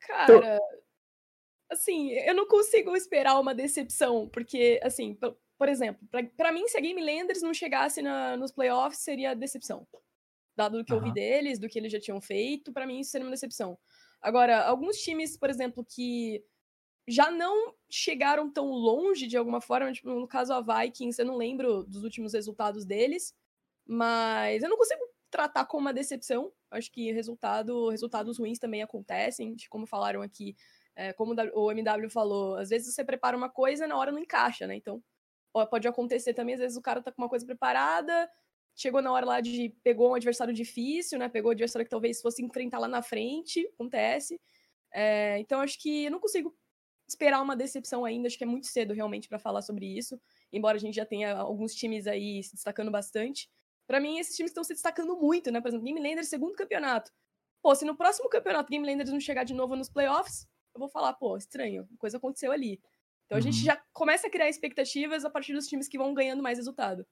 [0.00, 0.58] Cara,
[1.70, 6.66] assim, eu não consigo esperar uma decepção, porque, assim, p- por exemplo, pra, pra mim,
[6.68, 9.86] se a Game Landers não chegasse na- nos playoffs, seria decepção.
[10.56, 13.10] Dado o que eu vi deles, do que eles já tinham feito, pra mim isso
[13.10, 13.78] seria uma decepção.
[14.20, 16.42] Agora, alguns times, por exemplo, que
[17.06, 21.36] já não chegaram tão longe de alguma forma, tipo, no caso a Vikings, eu não
[21.36, 23.34] lembro dos últimos resultados deles,
[23.86, 26.52] mas eu não consigo tratar como uma decepção.
[26.70, 30.56] Acho que resultado, resultados ruins também acontecem, como falaram aqui,
[30.96, 34.66] é, como o MW falou, às vezes você prepara uma coisa na hora não encaixa,
[34.66, 34.74] né?
[34.74, 35.02] Então,
[35.70, 38.28] pode acontecer também, às vezes o cara tá com uma coisa preparada,
[38.74, 41.28] chegou na hora lá de pegou um adversário difícil, né?
[41.28, 44.40] Pegou um adversário que talvez fosse enfrentar lá na frente, acontece.
[44.92, 46.54] É, então, acho que eu não consigo
[47.08, 50.20] esperar uma decepção ainda, acho que é muito cedo realmente para falar sobre isso,
[50.52, 53.48] embora a gente já tenha alguns times aí se destacando bastante.
[53.88, 55.60] Para mim, esses times estão se destacando muito, né?
[55.62, 57.10] Por exemplo, Game Landers, segundo campeonato.
[57.62, 60.88] Pô, se no próximo campeonato Game Landers não chegar de novo nos playoffs, eu vou
[60.90, 62.80] falar, pô, estranho, coisa aconteceu ali.
[63.24, 63.64] Então a gente Uhum.
[63.64, 67.06] já começa a criar expectativas a partir dos times que vão ganhando mais resultado.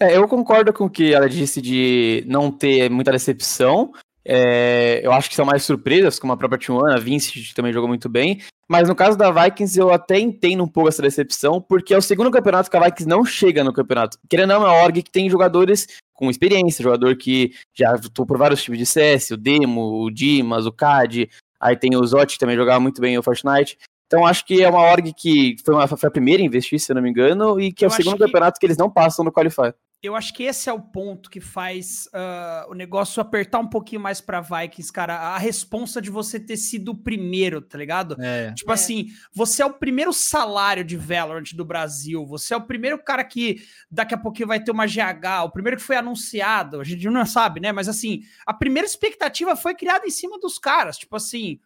[0.00, 3.92] É, eu concordo com o que ela disse de não ter muita decepção.
[4.28, 7.72] É, eu acho que são mais surpresas, como a própria T1, a Vince que também
[7.72, 8.40] jogou muito bem.
[8.68, 12.02] Mas no caso da Vikings, eu até entendo um pouco essa decepção, porque é o
[12.02, 14.18] segundo campeonato que a Vikings não chega no campeonato.
[14.28, 18.26] Querendo ou não, é uma org que tem jogadores com experiência, jogador que já atuou
[18.26, 22.32] por vários tipos de CS, o Demo, o Dimas, o CAD, aí tem o Zot,
[22.32, 23.78] que também jogava muito bem o Fortnite.
[24.08, 26.90] Então acho que é uma org que foi, uma, foi a primeira a investir, se
[26.90, 28.76] eu não me engano, e que é Eu o acho segundo que- campeonato que eles
[28.76, 29.72] não passam no Qualify.
[30.06, 34.00] Eu acho que esse é o ponto que faz ah, o negócio apertar um pouquinho
[34.00, 35.16] mais pra Vikings, cara.
[35.18, 38.16] A responsa de você ter sido o primeiro, tá ligado?
[38.20, 38.52] É.
[38.52, 38.74] Tipo É.
[38.74, 43.24] assim, você é o primeiro salário de Valorant do Brasil, você é o primeiro cara
[43.24, 47.04] que daqui a pouquinho vai ter uma GH, o primeiro que foi anunciado, a gente
[47.08, 47.72] não sabe, né?
[47.72, 51.58] Mas assim, a primeira expectativa foi criada em cima dos caras, tipo assim,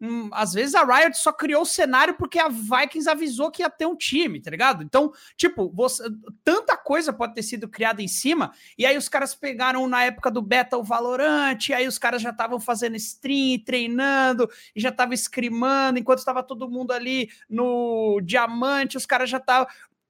[0.00, 3.70] hum, às vezes a Riot só criou o cenário porque a Vikings avisou que ia
[3.70, 4.82] ter um time, tá ligado?
[4.82, 6.04] Então, tipo, você-
[6.44, 10.30] tanta coisa pode ter sido criada em cima, e aí os caras pegaram na época
[10.30, 14.92] do beta o Valorant, e aí os caras já estavam fazendo stream, treinando, e já
[14.92, 19.66] tava scrimando, enquanto estava todo mundo ali no diamante, os caras já estavam.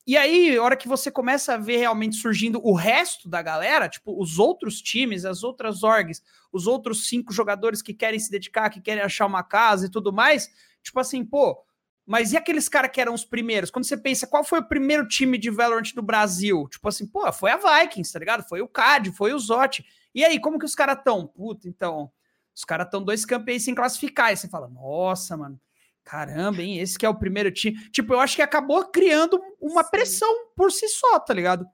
[0.09, 3.91] E aí, a hora que você começa a ver realmente surgindo o resto da galera,
[3.91, 8.71] tipo, os outros times, as outras orgs, os outros cinco jogadores que querem se dedicar,
[8.71, 10.49] que querem achar uma casa e tudo mais,
[10.83, 11.63] tipo assim, pô,
[12.07, 13.71] mas e aqueles caras que eram os primeiros?
[13.71, 16.67] Quando você pensa, qual foi o primeiro time de Valorant do Brasil?
[16.71, 18.49] Tipo assim, pô, foi a Vikings, tá ligado?
[18.49, 19.85] Foi o CAD, foi o Zot.
[20.15, 21.27] E aí, como que os caras estão?
[21.27, 22.11] Puta, então,
[22.57, 24.33] os caras estão dois campeões sem classificar.
[24.33, 25.61] E você fala, nossa, mano,
[26.09, 26.79] caramba, hein?
[26.79, 27.77] Esse que é o primeiro time.
[27.91, 29.91] Tipo, eu acho que acabou criando uma Sim.
[29.91, 31.67] pressão por si só, tá ligado?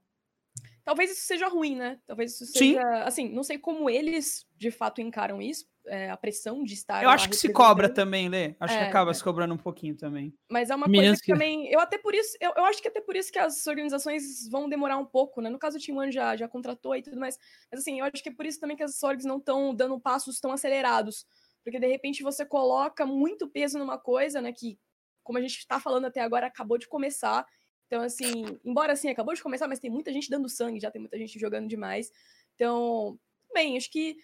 [0.85, 1.99] Talvez isso seja ruim, né?
[2.07, 2.75] Talvez isso Sim.
[2.75, 3.05] seja.
[3.05, 7.03] Assim, não sei como eles de fato encaram isso, é, a pressão de estar.
[7.03, 8.55] Eu acho que se cobra também, Lê.
[8.61, 9.15] Acho que É, acaba é.
[9.15, 10.35] se cobrando um pouquinho também.
[10.51, 11.73] Mas é uma Meninas coisa que, que- também.
[11.73, 12.37] Eu até por isso.
[12.39, 15.49] Eu, eu acho que até por isso que as organizações vão demorar um pouco, né?
[15.49, 17.39] No caso, o Team One já, já contratou e tudo mais.
[17.71, 19.99] Mas assim, eu acho que é por isso também que as orgs não estão dando
[19.99, 21.25] passos tão acelerados.
[21.65, 24.53] Porque de repente você coloca muito peso numa coisa, né?
[24.53, 24.79] Que,
[25.23, 27.47] como a gente tá falando até agora, acabou de começar.
[27.87, 31.01] Então, assim, embora assim, acabou de começar, mas tem muita gente dando sangue, já tem
[31.01, 32.11] muita gente jogando demais.
[32.55, 33.19] Então,
[33.53, 34.17] bem, acho que.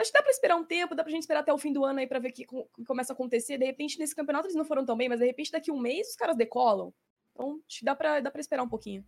[0.00, 1.84] Acho que dá pra esperar um tempo, dá pra gente esperar até o fim do
[1.84, 3.58] ano aí pra ver o que, co- que começa a acontecer.
[3.58, 6.10] De repente, nesse campeonato eles não foram tão bem, mas de repente daqui um mês
[6.10, 6.94] os caras decolam.
[7.32, 9.04] Então, acho que dá pra, dá pra esperar um pouquinho.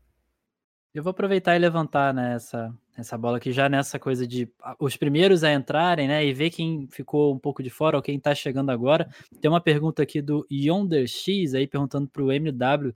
[0.92, 4.96] Eu vou aproveitar e levantar né, essa, essa bola aqui já nessa coisa de os
[4.96, 6.26] primeiros a entrarem, né?
[6.26, 9.09] E ver quem ficou um pouco de fora ou quem tá chegando agora.
[9.40, 12.92] Tem uma pergunta aqui do Yonder X aí perguntando pro MW.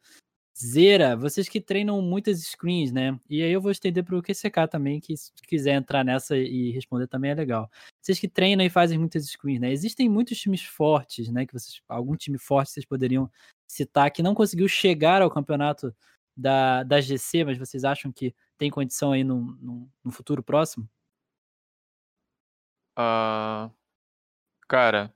[0.57, 3.19] Zera, vocês que treinam muitas screens, né?
[3.31, 7.07] E aí eu vou estender pro QCK também, que se quiser entrar nessa e responder
[7.07, 7.71] também é legal.
[8.01, 9.73] Vocês que treinam e fazem muitas screens, né?
[9.73, 11.47] Existem muitos times fortes, né?
[11.47, 13.31] Que vocês, algum time forte vocês poderiam
[13.69, 15.95] citar que não conseguiu chegar ao campeonato
[16.37, 20.89] da, da GC, mas vocês acham que tem condição aí no, no, no futuro próximo?
[22.97, 23.71] Ah,
[24.69, 25.13] cara,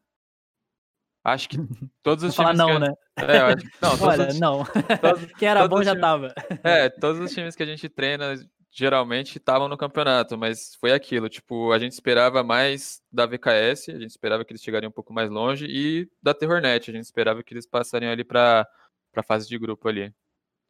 [1.25, 1.57] acho que
[2.03, 2.79] todos Vou os falar times não, que...
[2.81, 2.95] né?
[3.19, 3.71] É, acho que...
[3.81, 4.41] Não, Olha, os...
[4.41, 4.65] não.
[5.01, 6.35] todos- Quem era bom já times- tava.
[6.65, 8.35] É, todos os times que a gente treina
[8.71, 13.99] geralmente estavam no campeonato, mas foi aquilo, tipo, a gente esperava mais da VKS, a
[13.99, 17.43] gente esperava que eles chegariam um pouco mais longe e da Terrornet, a gente esperava
[17.43, 18.69] que eles passariam ali para
[19.11, 20.15] para fase de grupo ali.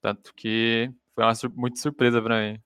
[0.00, 2.60] Tanto que foi uma sur- muito surpresa pra mim.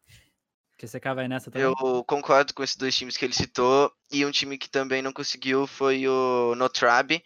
[0.78, 1.66] Que você vai nessa também?
[1.68, 3.92] Eu concordo com esses dois times que ele citou.
[4.10, 7.22] E um time que também não conseguiu foi o Notrab,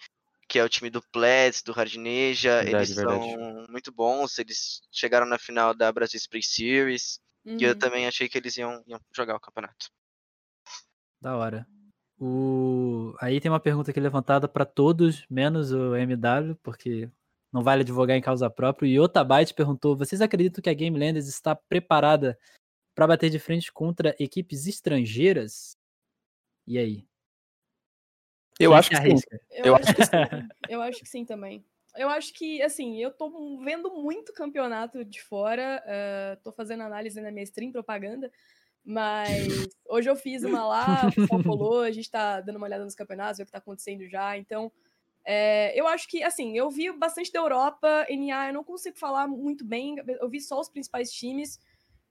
[0.49, 1.73] que é o time do Pleds, do.
[2.63, 3.25] Verdade, Eles verdade.
[3.33, 4.39] são muito bons.
[4.39, 7.19] Eles chegaram na final da Brasil Spring Series.
[7.47, 7.79] E eu Uhum.
[7.79, 9.87] também achei que eles iam, iam jogar o campeonato.
[11.21, 11.67] Da hora.
[12.19, 13.15] O...
[13.21, 17.09] Aí tem uma pergunta aqui levantada para todos, menos o MW, porque
[17.57, 18.87] não vale advogar em causa própria.
[18.87, 22.39] E Otabyte perguntou: vocês acreditam que a Game Landers está preparada
[22.95, 25.77] para bater de frente contra equipes estrangeiras?
[26.67, 27.07] E aí?
[28.61, 29.17] Eu acho que sim.
[29.51, 30.49] Eu, Eu acho que sim.
[30.69, 31.65] Eu acho que sim também.
[31.97, 37.19] Eu acho que, assim, eu tô vendo muito campeonato de fora, eh, tô fazendo análise
[37.23, 38.31] na minha stream, propaganda,
[38.85, 42.85] mas hoje eu fiz uma lá, o pessoal colou, a gente tá dando uma olhada
[42.85, 44.71] nos campeonatos, ver o que tá acontecendo já, então
[45.27, 49.27] eh, eu acho que, assim, eu vi bastante da Europa, NA eu não consigo falar
[49.27, 51.61] muito bem, eu vi só os principais times,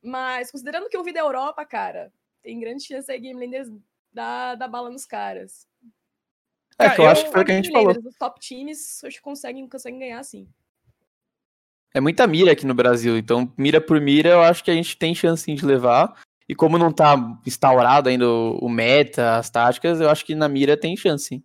[0.03, 2.11] mas considerando que eu vi da Europa, cara,
[2.43, 3.71] tem grande chance aí Game Landers
[4.13, 5.67] dar, dar bala nos caras.
[6.77, 7.95] É que eu eu- acho que foi o que a gente falou.
[8.05, 10.47] Os top times acho que conseguem, conseguem ganhar sim.
[11.93, 14.97] É muita mira aqui no Brasil, então mira por mira eu acho que a gente
[14.97, 16.21] tem chance sim de levar.
[16.47, 20.47] E como não tá instaurado ainda o o meta, as táticas, eu acho que na
[20.49, 21.43] mira tem chance sim.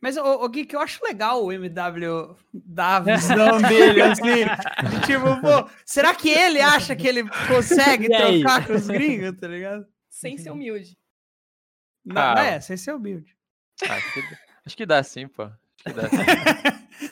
[0.00, 4.22] Mas, ô, ô Gui, que eu acho legal o MW dar a visão dele, assim.
[4.22, 8.06] de tipo, pô, será que ele acha que ele consegue
[8.42, 9.86] trocar com os gringos, tá ligado?
[10.08, 10.96] Sem ser humilde.
[12.04, 12.44] Não, Ah.
[12.44, 13.36] é, sem ser humilde.
[13.88, 14.20] Ah, acho, que,
[14.66, 15.42] acho que dá sim, pô.
[15.44, 16.16] Acho que dá sim.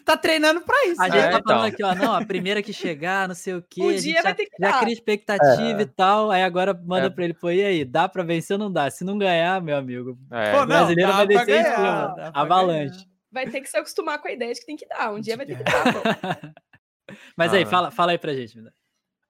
[0.04, 1.00] Tá treinando pra isso.
[1.02, 1.14] A né?
[1.14, 1.88] gente É, tá falando então.
[1.88, 3.82] aqui, ó, não, a primeira que chegar, não sei o quê.
[3.82, 4.80] Um dia vai já, ter que já dar.
[4.80, 7.10] cria expectativa e tal, aí agora manda É.
[7.10, 8.90] pra ele, pô, e aí, dá pra vencer ou não dá?
[8.90, 12.14] Se não ganhar, meu amigo, É, Pô, o brasileiro vai descer em ganhar, cima.
[12.16, 12.90] dá pra Avalanche.
[12.96, 13.06] ganhar.
[13.32, 15.12] Vai ter que se acostumar com a ideia de que tem que dar.
[15.12, 17.14] Um dia vai ter que dar, pô.
[17.36, 17.66] Mas aí, Ah.
[17.66, 18.56] fala, fala aí pra gente.
[18.56, 18.72] Mina.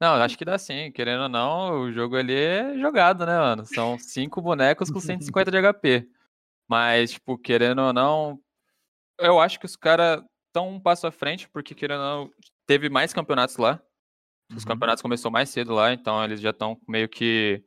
[0.00, 0.92] Não, acho que dá sim.
[0.92, 3.64] Querendo ou não, o jogo ali é jogado, né, mano?
[3.66, 6.06] São cinco bonecos com 150 de HP.
[6.68, 8.38] Mas, tipo, querendo ou não,
[9.18, 10.22] eu acho que os caras
[10.56, 12.30] estão um passo à frente, porque, querendo ou não,
[12.66, 13.80] teve mais campeonatos lá.
[14.50, 14.68] Os Uhum.
[14.70, 17.62] campeonatos começou mais cedo lá, então eles já estão meio que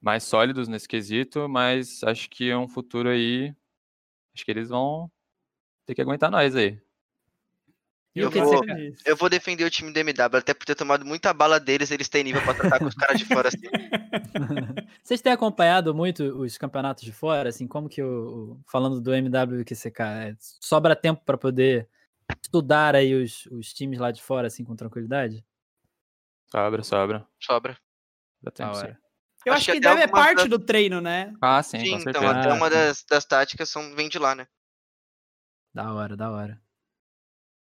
[0.00, 3.54] mais sólidos nesse quesito, mas acho que é um futuro aí.
[4.34, 5.10] Acho que eles vão
[5.86, 6.80] ter que aguentar nós aí.
[8.14, 8.62] Eu que vou-.
[9.04, 12.08] Eu vou defender o time do MW, até por ter tomado muita bala deles, eles
[12.08, 13.58] têm nível pra tratar com os caras de fora assim.
[15.04, 19.60] Vocês têm acompanhado muito os campeonatos de fora, assim, como que o, falando do MW
[19.60, 21.88] e QCK, é, sobra tempo pra poder
[22.42, 25.44] estudar aí os, os times lá de fora, assim, com tranquilidade?
[26.50, 27.26] Sobra, sobra.
[27.40, 27.78] Sobra.
[28.42, 28.70] Dá tempo.
[29.44, 31.32] Eu Acho acho que que deve é parte das- do treino, né?
[31.40, 32.74] Ah, sim, Sim, com então até Ah, uma sim.
[32.74, 34.46] das, das táticas são, vem de lá, né?
[35.74, 36.60] Da hora, da hora.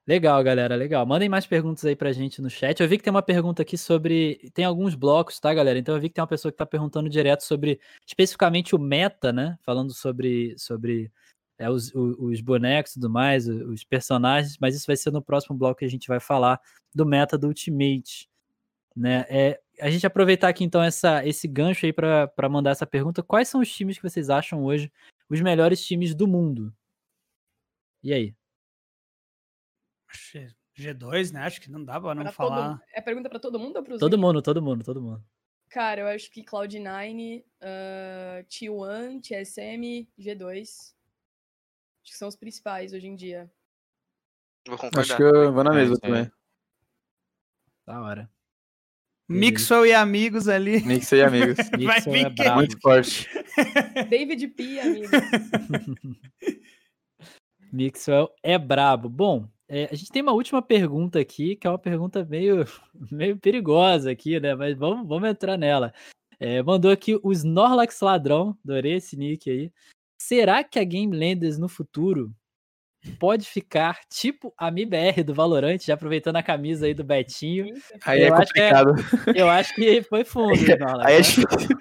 [0.07, 1.07] Legal, galera, legal.
[1.07, 2.81] Mandem mais perguntas aí pra gente no chat.
[2.81, 4.51] Eu vi que tem uma pergunta aqui sobre.
[4.53, 5.79] Tem alguns blocos, tá, galera?
[5.79, 9.33] Então eu vi que tem uma pessoa que tá perguntando direto sobre especificamente o meta,
[9.33, 9.57] né?
[9.62, 11.12] Falando sobre, sobre
[11.61, 15.57] é, os, os bonecos e tudo mais, os personagens, mas isso vai ser no próximo
[15.57, 16.61] bloco que a gente vai falar
[16.94, 18.29] do meta do Ultimate.
[18.96, 19.25] Né?
[19.29, 23.23] É, a gente aproveitar aqui então essa, esse gancho aí pra pra mandar essa pergunta.
[23.23, 24.90] Quais são os times que vocês acham hoje
[25.29, 26.75] os melhores times do mundo?
[28.03, 28.35] E aí?
[30.09, 31.40] Acho que G2, né?
[31.42, 32.70] Acho que não dá pra não Pra falar.
[32.79, 34.27] todo, é pergunta pra todo mundo ou pros Todo gringos?
[34.29, 35.25] mundo, todo mundo, todo mundo.
[35.68, 40.94] Cara, eu acho que Cloud9, uh, T1, TSM, G2.
[42.11, 43.49] Acho que são os principais hoje em dia.
[44.66, 45.01] Vou concordar.
[45.03, 46.01] Acho que eu vou na É, mesma aí.
[46.01, 46.33] também.
[47.87, 48.29] Da hora.
[49.29, 50.85] Mixwell e amigos ali.
[50.85, 51.57] Mix e amigos.
[51.87, 52.57] Vai vir é brabo.
[52.57, 53.29] Muito forte.
[54.09, 55.07] David P, amigo.
[57.73, 59.08] Mixwell é brabo.
[59.08, 62.65] Bom, é, a gente tem uma última pergunta aqui, que é uma pergunta meio,
[63.08, 64.56] meio perigosa aqui, né?
[64.56, 65.94] Mas vamos, vamos entrar nela.
[66.40, 69.73] É, mandou aqui o Snorlax Ladrão, adorei esse nick aí.
[70.23, 72.31] Será que a Game Landers no futuro
[73.18, 77.75] pode ficar tipo a MIBR do Valorant, já aproveitando a camisa aí do Betinho?
[78.04, 79.35] Aí é Eu acho que é- complicado.
[79.35, 80.52] Eu acho que foi fundo.
[81.06, 81.21] Aí é né?
[81.23, 81.79] difícil.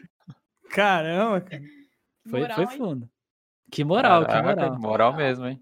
[0.70, 1.62] Caramba, cara.
[2.30, 2.78] Foi, Moral, foi hein?
[2.78, 3.10] fundo.
[3.70, 4.80] Que moral, que Caraca, moral.
[4.80, 5.62] moral mesmo, hein?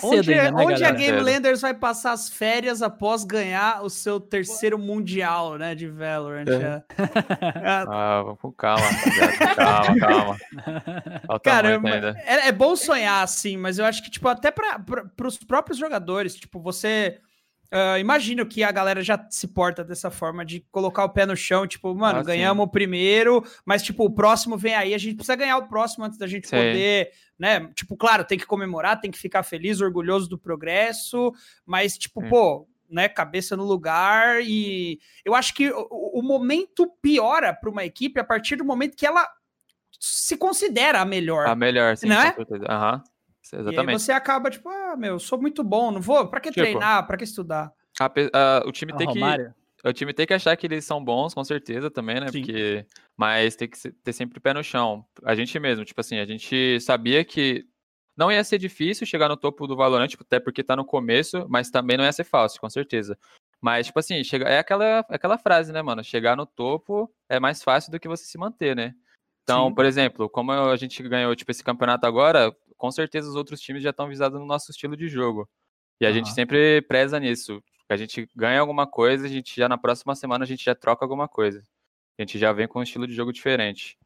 [0.00, 0.96] Tá cedo Onde, ainda, né, onde a galera?
[0.96, 1.24] Game Cedo.
[1.24, 6.46] Landers vai passar as férias após ganhar o seu terceiro mundial, né, de Valorant?
[6.48, 6.52] É.
[6.52, 7.02] É.
[7.02, 8.84] É, Ah, vamos com calma.
[9.56, 10.36] Calma, calma.
[11.26, 12.16] Falta Cara, muito ainda.
[12.24, 14.80] é, é bom sonhar assim, mas eu acho que, tipo, até para
[15.24, 17.18] os próprios jogadores, tipo, você.
[17.70, 21.36] Ah, imagino que a galera já se porta dessa forma de colocar o pé no
[21.36, 22.26] chão, tipo, mano, Ah, sim.
[22.28, 26.04] ganhamos o primeiro, mas, tipo, o próximo vem aí, a gente precisa ganhar o próximo
[26.04, 26.56] antes da gente Sim.
[26.56, 27.68] poder, né?
[27.74, 31.32] Tipo, claro, tem que comemorar, tem que ficar feliz, orgulhoso do progresso,
[31.66, 32.28] mas, tipo, Sim.
[32.28, 37.84] pô, né, cabeça no lugar e eu acho que o, o- momento piora para uma
[37.84, 39.26] equipe a partir do momento que ela
[39.98, 41.46] se considera a melhor.
[41.48, 42.36] A melhor, sim, Não é?
[43.52, 43.62] Aham.
[43.62, 44.00] E aí Exatamente.
[44.00, 46.28] você acaba, tipo, ah, meu, sou muito bom, não vou.
[46.28, 47.06] Pra que Tipo, treinar?
[47.06, 47.72] Pra que estudar?
[48.00, 49.50] A a- o time Ah, tem que?
[49.86, 52.28] O time tem que achar que eles são bons, com certeza, também, né?
[52.28, 52.40] Sim.
[52.40, 52.86] Porque...
[53.16, 55.04] Mas tem que ter sempre o pé no chão.
[55.22, 57.66] A gente mesmo, tipo assim, a gente sabia que
[58.16, 61.46] não ia ser difícil chegar no topo do Valorant, tipo, até porque tá no começo,
[61.50, 63.18] mas também não ia ser fácil, com certeza.
[63.60, 64.46] Mas, tipo assim, chega...
[64.46, 66.02] é aquela, aquela frase, né, mano?
[66.02, 68.94] Chegar no topo é mais fácil do que você se manter, né?
[69.42, 69.74] Então, Sim.
[69.74, 73.82] por exemplo, como a gente ganhou, tipo, esse campeonato agora, com certeza os outros times
[73.82, 75.48] já estão visados no nosso estilo de jogo.
[76.00, 76.34] E a gente Aham.
[76.34, 77.62] sempre preza nisso.
[77.88, 81.04] A gente ganha alguma coisa, a gente já na próxima semana a gente já troca
[81.04, 81.62] alguma coisa.
[82.18, 83.98] A gente já vem com um estilo de jogo diferente.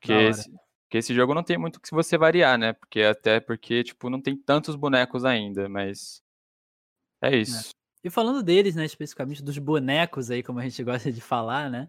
[0.00, 0.50] Porque esse,
[0.94, 2.72] porque esse jogo não tem muito que você variar, né?
[2.72, 6.22] Porque até porque, tipo, não tem tantos bonecos ainda, mas.
[7.20, 7.70] É isso.
[8.02, 11.88] E falando deles, né, especificamente dos bonecos aí, como a gente gosta de falar, né?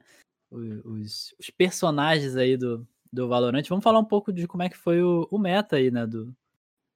[0.50, 3.64] Os, os personagens aí do, do Valorant.
[3.68, 6.06] Vamos falar um pouco de como é que foi o, o meta aí, né?
[6.06, 6.36] Do,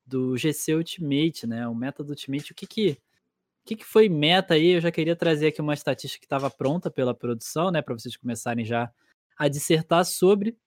[0.06, 1.68] do GC Ultimate, né?
[1.68, 2.52] O meta do Ultimate.
[2.52, 4.72] O que que, o que que foi meta aí?
[4.72, 7.82] Eu já queria trazer aqui uma estatística que estava pronta pela produção, né?
[7.82, 8.92] Para vocês começarem já
[9.38, 10.58] a dissertar sobre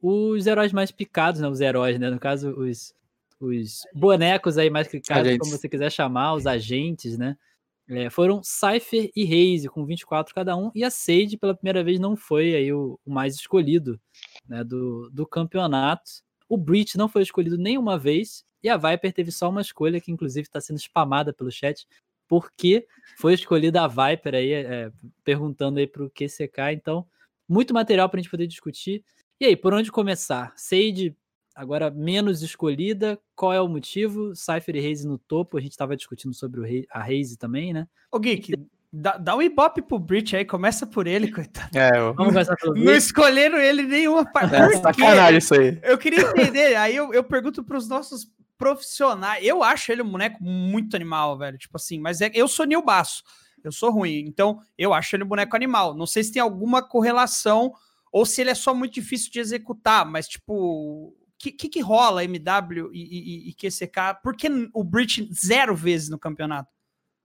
[0.00, 1.48] os heróis mais picados, né?
[1.48, 2.08] Os heróis, né?
[2.08, 2.94] No caso, os,
[3.40, 5.50] os bonecos aí mais clicados, como Agentes.
[5.50, 7.36] você quiser chamar, os agentes, né?
[7.88, 11.98] É, foram Cypher e Raze com 24 cada um, e a Sage pela primeira vez
[11.98, 14.00] não foi aí o, o mais escolhido
[14.50, 16.10] né, do, do campeonato.
[16.48, 20.10] O Breach não foi escolhido nenhuma vez, e a Viper teve só uma escolha, que
[20.10, 21.86] inclusive está sendo spamada pelo chat,
[22.26, 22.86] porque
[23.16, 24.92] foi escolhida a Viper aí, é,
[25.22, 27.06] perguntando aí para o QCK, então
[27.48, 29.04] muito material para a gente poder discutir.
[29.40, 30.52] E aí, por onde começar?
[30.56, 31.16] Sage
[31.54, 34.34] agora menos escolhida, qual é o motivo?
[34.34, 37.88] Cypher e Raze no topo, a gente estava discutindo sobre o a Raze também, né?
[38.12, 38.54] Ô, Geek,
[38.92, 41.76] dá, dá um ibope pro Breach aí, começa por ele, coitado.
[41.76, 42.14] É, eu...
[42.14, 44.54] Vamos começar pelo Não escolheram ele nenhuma parte.
[44.54, 45.78] é sacanagem isso aí.
[45.82, 49.44] Eu queria entender, aí eu, eu pergunto pros nossos profissionais.
[49.44, 51.56] Eu acho ele um boneco muito animal, velho.
[51.56, 53.22] Tipo assim, mas é, eu sou Nil Baço.
[53.64, 54.24] Eu sou ruim.
[54.26, 55.94] Então, eu acho ele um boneco animal.
[55.94, 57.72] Não sei se tem alguma correlação
[58.12, 61.80] ou se ele é só muito difícil de executar, mas, tipo, o que, que, que
[61.80, 64.20] rola MW e, e, e QCK?
[64.22, 66.79] Por que o Breach zero vezes no campeonato?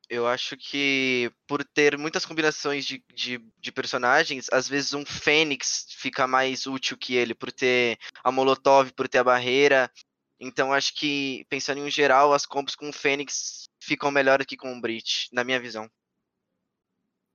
[0.09, 5.87] Eu acho que por ter muitas combinações de, de, de personagens, às vezes um Fênix
[5.89, 9.91] fica mais útil que ele, por ter a Molotov, por ter a barreira.
[10.39, 14.77] Então acho que, pensando em geral, as combos com o Fênix ficam melhor que com
[14.77, 15.89] o Breach, na minha visão.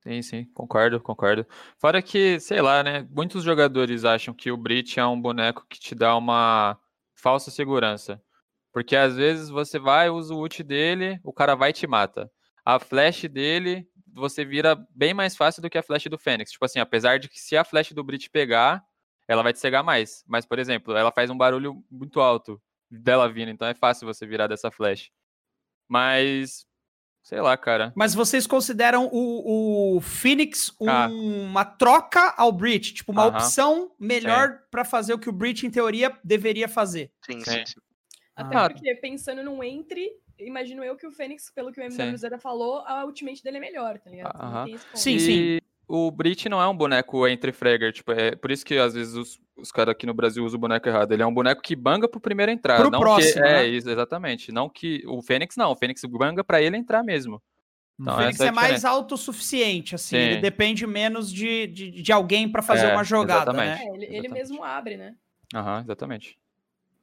[0.02, 1.46] Sim, sim, concordo, concordo.
[1.78, 3.06] Fora que, sei lá, né?
[3.10, 6.78] Muitos jogadores acham que o Breach é um boneco que te dá uma
[7.14, 8.22] falsa segurança.
[8.72, 12.30] Porque às vezes você vai, usa o ult dele, o cara vai e te mata.
[12.74, 16.52] A flash dele, você vira bem mais fácil do que a flash do Fênix.
[16.52, 18.84] Tipo assim, apesar de que se a flash do Breach pegar,
[19.26, 20.24] ela vai te cegar mais.
[20.26, 22.60] Mas, por exemplo, ela faz um barulho muito alto
[22.90, 25.10] dela vindo, então é fácil você virar dessa flash.
[25.88, 26.66] Mas,
[27.22, 27.92] sei lá, cara.
[27.96, 31.06] Mas vocês consideram o, o Phoenix um- Ah.
[31.08, 32.94] uma troca ao Breach?
[32.94, 33.30] Tipo, uma Aham.
[33.36, 37.12] opção melhor pra fazer o que o Breach, em teoria, deveria fazer?
[37.24, 37.50] Sim, Sim.
[37.50, 37.80] sim, sim.
[38.36, 38.70] Até Ah.
[38.70, 40.08] porque, pensando num entre,
[40.47, 41.84] imagino eu que o Fênix, pelo que o.
[41.84, 44.68] MWZ falou, a ultimate dele é melhor, tá ligado?
[44.68, 44.99] Esse ponto.
[44.99, 45.59] Sim, e sim.
[45.88, 49.14] o Breach não é um boneco entre fragger, tipo, é por isso que às vezes
[49.14, 51.12] os, os caras aqui no Brasil usam o boneco errado.
[51.12, 53.66] Ele é um boneco que banga pro primeiro entrar, Pro não próximo, que é né?
[53.66, 57.43] isso, exatamente, não que o Fênix não, o Fênix banga pra ele entrar mesmo.
[58.01, 60.16] Então, o Fênix é é, mais autossuficiente, assim.
[60.16, 60.41] Ele Sim.
[60.41, 63.78] depende menos de, de, de alguém pra fazer É, uma jogada, exatamente.
[63.78, 63.84] né?
[63.84, 65.14] É, ele, ele mesmo abre, né?
[65.55, 66.38] Aham, exatamente.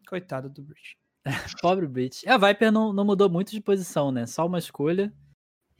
[0.07, 0.97] Coitado do Breach.
[1.61, 2.27] Pobre Breach.
[2.27, 4.25] A Viper não, não mudou muito de posição, né?
[4.25, 5.11] Só uma escolha.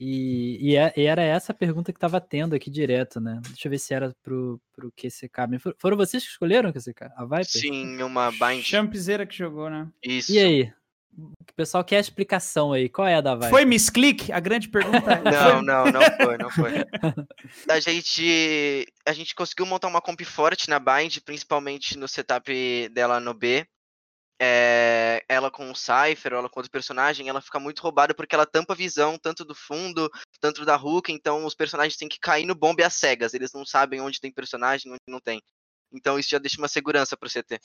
[0.00, 3.40] E, e, é- e era essa a pergunta que tava tendo aqui direto, né?
[3.48, 5.58] Deixa eu ver se era pro, pro QCK.
[5.60, 7.10] For- Foram vocês que escolheram o QCK?
[7.16, 7.44] A Viper?
[7.46, 8.62] Sim, uma bind.
[8.62, 9.88] Champzeira que jogou, né?
[10.02, 10.30] Isso.
[10.32, 10.72] E aí?
[11.20, 12.88] O pessoal quer a explicação aí.
[12.88, 13.50] Qual é a da Viper?
[13.50, 14.30] Foi Miss Click?
[14.30, 15.20] A grande pergunta é.
[15.20, 16.70] Não, não, não foi, não foi.
[17.68, 23.18] A gente, a gente conseguiu montar uma comp forte na Bind, principalmente no setup dela
[23.18, 23.66] no B.
[24.40, 28.34] é, ela com o Cypher, ou ela com outro personagem, ela fica muito roubada porque
[28.34, 30.10] ela tampa a visão tanto do fundo,
[30.40, 33.66] tanto da Hulk, então os personagens têm que cair no bombe às cegas, eles não
[33.66, 35.42] sabem onde tem personagem, onde não tem.
[35.92, 37.58] Então isso já deixa uma segurança pro CT.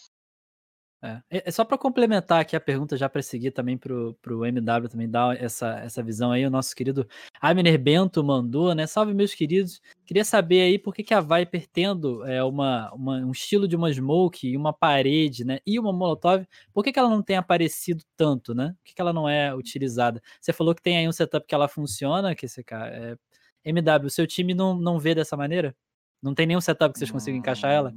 [1.04, 4.88] É, é só para complementar aqui a pergunta, já para seguir também para o MW
[4.88, 7.06] também dar essa, essa visão aí, o nosso querido
[7.41, 8.88] Abner Bento mandou, né?
[8.88, 9.82] Salve, meus queridos.
[10.06, 13.76] Queria saber aí por que, que a Viper, tendo é, uma, uma, um estilo de
[13.76, 15.60] uma smoke e uma parede, né?
[15.68, 18.70] E uma Molotov, por que, que ela não tem aparecido tanto, né?
[18.78, 20.22] Por que, que ela não é utilizada?
[20.39, 22.89] Você falou que tem aí um setup que ela funciona, que esse cara.
[22.95, 23.18] É...
[23.66, 25.76] MW, seu time não, não vê dessa maneira?
[26.22, 27.93] Não tem nenhum setup que vocês consigam encaixar ela?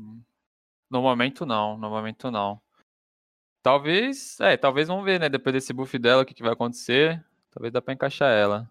[0.90, 2.60] No momento não, no momento não.
[3.66, 5.28] Talvez, é, talvez vamos ver, né?
[5.28, 7.20] Depois desse buff dela, o que, que vai acontecer.
[7.50, 8.70] Talvez dá pra encaixar ela.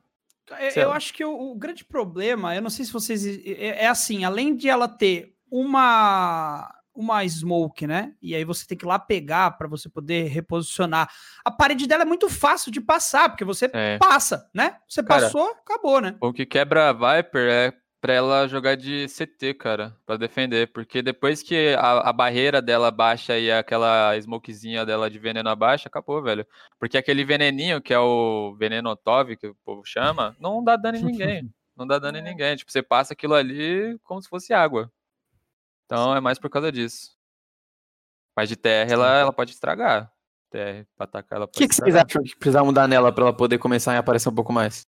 [0.58, 3.26] Eu, eu acho que o, o, grande problema, eu não sei se vocês.
[3.46, 8.14] É, é, assim, além de ela ter uma uma smoke, né?
[8.22, 11.12] E aí você tem que ir lá pegar para você poder reposicionar.
[11.44, 13.98] A parede dela é muito fácil de passar, porque você é.
[13.98, 14.78] passa, né?
[14.88, 16.16] Você Cara, passou, acabou, né?
[16.22, 17.74] O que quebra a Viper é
[18.06, 20.72] pra ela jogar de CT, cara, para defender.
[20.72, 25.88] Porque depois que a, a, barreira dela baixa e aquela smokezinha dela de veneno abaixa,
[25.88, 26.46] acabou, velho.
[26.80, 31.00] Porque aquele veneninho, que é o veneno Tov, que o povo chama, não dá dano
[31.00, 31.52] em ninguém.
[31.76, 32.56] Não dá dano em ninguém.
[32.56, 34.90] Tipo, você passa aquilo ali como se fosse água.
[35.86, 37.18] Então é mais por causa disso.
[38.34, 40.10] Mas de TR ela, ela pode estragar.
[40.50, 43.36] TR pra atacar ela O que, que vocês acham que precisa mudar nela pra ela
[43.36, 44.88] poder começar a aparecer um pouco mais?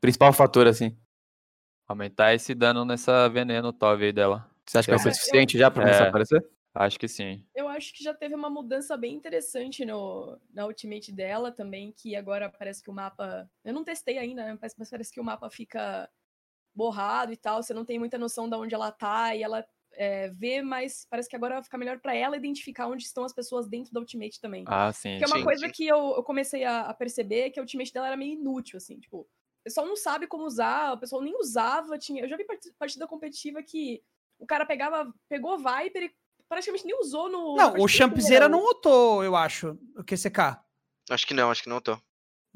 [0.00, 0.98] Principal fator, assim.
[1.88, 4.48] Aumentar esse dano nessa veneno Tove aí dela.
[4.66, 6.46] Você acha que é o suficiente já pra começar é, a aparecer?
[6.74, 7.44] Acho que sim.
[7.54, 12.14] Eu acho que já teve uma mudança bem interessante no, na ultimate dela também, que
[12.14, 13.50] agora parece que o mapa.
[13.64, 14.58] Eu não testei ainda, né?
[14.60, 16.08] Mas, parece que o mapa fica
[16.74, 17.62] borrado e tal.
[17.62, 21.28] Você não tem muita noção de onde ela tá e ela é, vê, mas parece
[21.28, 24.64] que agora fica melhor para ela identificar onde estão as pessoas dentro da Ultimate também.
[24.66, 25.18] Ah, sim.
[25.18, 25.72] Que é uma sim, coisa sim.
[25.72, 29.00] que eu, eu comecei a, a, perceber que a Ultimate dela era meio inútil, assim,
[29.00, 29.28] tipo,
[29.64, 31.98] pessoal não sabe como usar, o pessoal nem usava.
[31.98, 32.46] Tinha, eu já vi
[32.78, 34.02] partida competitiva que
[34.38, 36.14] o cara pegava, pegou Viper e
[36.48, 37.56] praticamente nem usou no.
[37.56, 40.58] Não, o Champzeira não notou, eu acho, o QCK.
[41.10, 42.00] Acho que não, acho que não notou.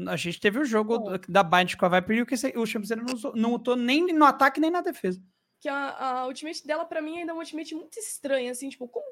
[0.06, 1.18] A gente teve o jogo Bom.
[1.28, 4.06] da Bind com a Viper e o, QC, o Champzeira não, usou, não notou nem
[4.12, 5.22] no ataque nem na defesa.
[5.60, 8.88] Que a, a ultimate dela, para mim, ainda é uma ultimate muito estranha, assim, tipo,
[8.88, 9.06] como,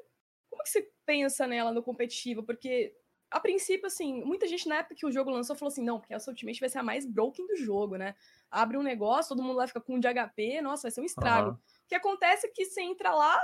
[0.49, 2.43] como que você pensa nela no competitivo?
[2.43, 2.93] Porque
[3.31, 6.13] a princípio, assim, muita gente na época que o jogo lançou falou assim: não, porque
[6.13, 8.13] essa Ultimate vai ser a mais broken do jogo, né?
[8.51, 11.05] Abre um negócio, todo mundo lá fica com um de HP, nossa, vai ser um
[11.05, 11.51] estrago.
[11.51, 11.55] Uhum.
[11.55, 13.41] O que acontece é que você entra lá,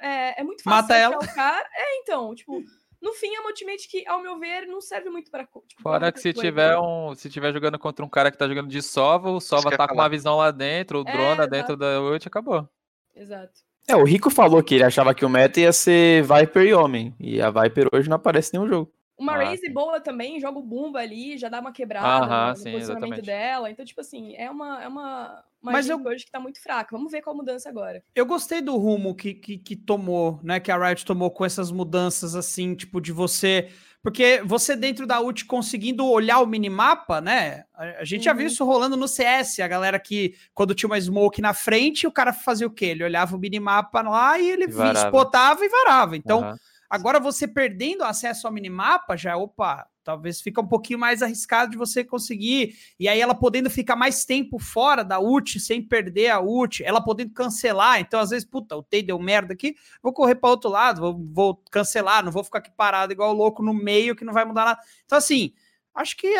[0.00, 1.16] é, é muito fácil Mata ela.
[1.16, 1.68] o cara.
[1.72, 2.60] É, então, tipo,
[3.00, 6.10] no fim é uma ultimate que, ao meu ver, não serve muito para tipo, Fora
[6.10, 6.48] que se coisa.
[6.48, 7.14] tiver um.
[7.14, 9.94] Se tiver jogando contra um cara que tá jogando de sova, o sova tá com
[9.94, 11.50] uma visão lá dentro, o é, drone exato.
[11.50, 12.68] dentro da ult, acabou.
[13.14, 13.52] Exato.
[13.86, 17.14] É, o Rico falou que ele achava que o meta ia ser Viper e Homem.
[17.18, 18.92] E a Viper hoje não aparece em nenhum jogo.
[19.18, 19.72] Uma ah, raise sim.
[19.72, 23.26] boa também, joga o Bumba ali, já dá uma quebrada ah, no, sim, posicionamento exatamente.
[23.26, 23.70] dela.
[23.70, 26.00] Então, tipo assim, é uma, é uma, uma Mas eu...
[26.00, 26.96] hoje que tá muito fraca.
[26.96, 28.00] Vamos ver qual mudança agora.
[28.14, 30.60] Eu gostei do rumo que, que, que tomou, né?
[30.60, 33.68] Que a Riot tomou com essas mudanças, assim, tipo, de você.
[34.00, 37.64] Porque você dentro da ult conseguindo olhar o minimapa, né?
[37.74, 38.24] A, gente uhum.
[38.24, 42.06] já viu isso rolando no CS, a galera que quando tinha uma smoke na frente,
[42.06, 42.86] o cara fazia o quê?
[42.86, 46.16] Ele olhava o minimapa lá e ele e spotava e varava.
[46.16, 46.56] Então, uhum.
[46.90, 51.76] Agora, você perdendo acesso ao minimapa, já, opa, talvez fica um pouquinho mais arriscado de
[51.76, 52.74] você conseguir.
[52.98, 57.02] E aí, ela podendo ficar mais tempo fora da ult, sem perder a ult, ela
[57.02, 58.00] podendo cancelar.
[58.00, 61.28] Então, às vezes, puta, o Tei deu merda aqui, vou correr para outro lado, vou,
[61.30, 64.64] vou, cancelar, não vou ficar aqui parado igual louco no meio, que não vai mudar
[64.64, 64.80] nada.
[65.04, 65.52] Então, assim,
[65.94, 66.36] acho que,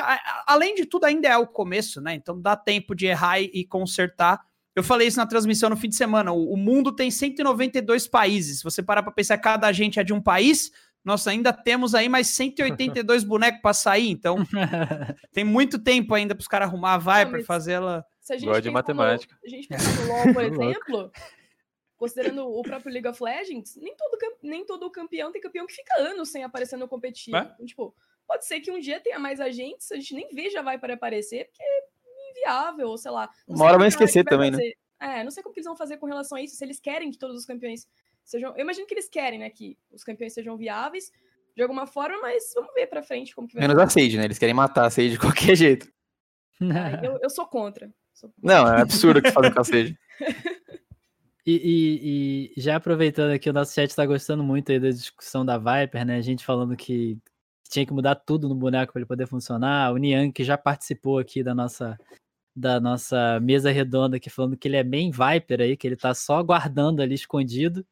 [0.47, 2.15] além de tudo, ainda é o começo, né?
[2.15, 4.48] Então, dá tempo de errar e consertar.
[4.79, 6.31] Eu falei isso na transmissão no fim de semana.
[6.31, 8.59] O, o mundo tem 192 países.
[8.59, 10.71] Se você parar para pensar, cada agente é de um país.
[11.05, 14.09] Nós ainda temos aí mais 182 bonecos para sair.
[14.09, 14.37] Então,
[15.35, 18.07] tem muito tempo ainda para os caras arrumar a Viper, fazer ela.
[18.21, 19.35] Se a gente Gosto de matemática.
[19.35, 21.13] No, a gente pensa no LoL, por exemplo,
[21.97, 25.99] considerando o próprio League of Legends, nem todo, nem todo campeão tem campeão que fica
[25.99, 27.37] anos sem aparecer no competitivo.
[27.37, 27.51] É?
[27.55, 27.97] Então, tipo,
[28.29, 31.47] pode ser que um dia tenha mais agentes, a gente nem veja vai para aparecer,
[31.47, 31.65] porque
[32.39, 33.29] inviável, ou sei lá.
[33.47, 34.77] Uma hora vai esquecer também, fazer.
[35.01, 35.21] né?
[35.21, 37.11] É, não sei como que eles vão fazer com relação a isso, se eles querem
[37.11, 37.87] que todos os campeões
[38.25, 38.55] sejam.
[38.57, 39.51] Eu imagino que eles querem, né?
[39.51, 41.13] Que os campeões sejam viáveis
[41.55, 43.67] de alguma forma, mas vamos ver pra frente como que vai.
[43.67, 44.25] Menos a Sage, né?
[44.25, 45.89] Eles querem matar a Sage de qualquer jeito.
[46.61, 47.93] Ah, eu, eu sou contra.
[48.13, 48.55] Sou contra.
[48.55, 49.97] Não, é absurdo o que fazem com a Sage.
[51.51, 55.47] E, e, e, já aproveitando aqui, o nosso chat está gostando muito aí da discussão
[55.47, 56.17] da Viper, né?
[56.17, 57.17] A gente falando que
[57.71, 59.91] tinha que mudar tudo no boneco para ele poder funcionar.
[59.95, 61.97] O Niang, que já participou aqui da nossa
[62.59, 66.13] da nossa mesa redonda aqui falando que ele é bem Viper aí, que ele tá
[66.13, 67.87] só guardando ali escondido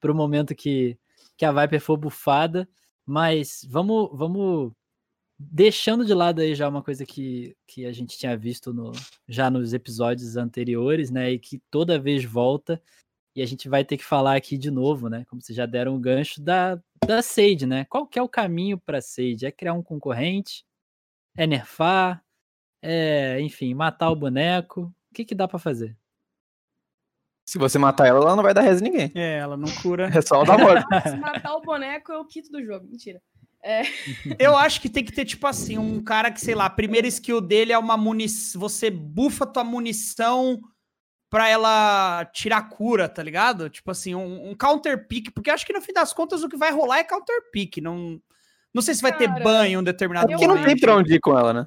[0.00, 0.98] para o momento que,
[1.36, 2.68] que a Viper for bufada.
[3.06, 4.72] Mas vamos, vamos
[5.38, 8.92] deixando de lado aí já uma coisa que, que a gente tinha visto no,
[9.28, 11.30] já nos episódios anteriores, né?
[11.30, 12.82] E que toda vez volta.
[13.36, 15.24] E a gente vai ter que falar aqui de novo, né?
[15.28, 17.84] Como vocês já deram o gancho da, da Sage, né?
[17.84, 19.46] Qual que é o caminho para Sage?
[19.46, 20.64] É criar um concorrente?
[21.36, 22.22] É nerfar?
[22.82, 24.92] É, enfim, matar o boneco?
[25.10, 25.96] O que, que dá para fazer?
[27.48, 29.10] Se você matar ela, ela não vai dar res ninguém.
[29.14, 30.10] É, ela não cura.
[30.14, 30.84] É só ela dar morte.
[31.08, 32.86] Se matar o boneco, eu quito do jogo.
[32.86, 33.22] Mentira.
[33.64, 33.82] É,
[34.38, 37.06] Eu acho que tem que ter, tipo assim, um cara que, sei lá, a primeira
[37.06, 38.60] skill dele é uma munição.
[38.60, 40.60] Você bufa tua munição
[41.30, 43.70] pra ela tirar cura, tá ligado?
[43.70, 46.48] Tipo assim, um, um counter pick, porque eu acho que no fim das contas o
[46.48, 47.78] que vai rolar é counter pick.
[47.78, 48.20] Não,
[48.74, 51.14] não sei se vai ter Cara, banho em um determinado Porque não tem pra onde
[51.14, 51.66] ir com ela, né?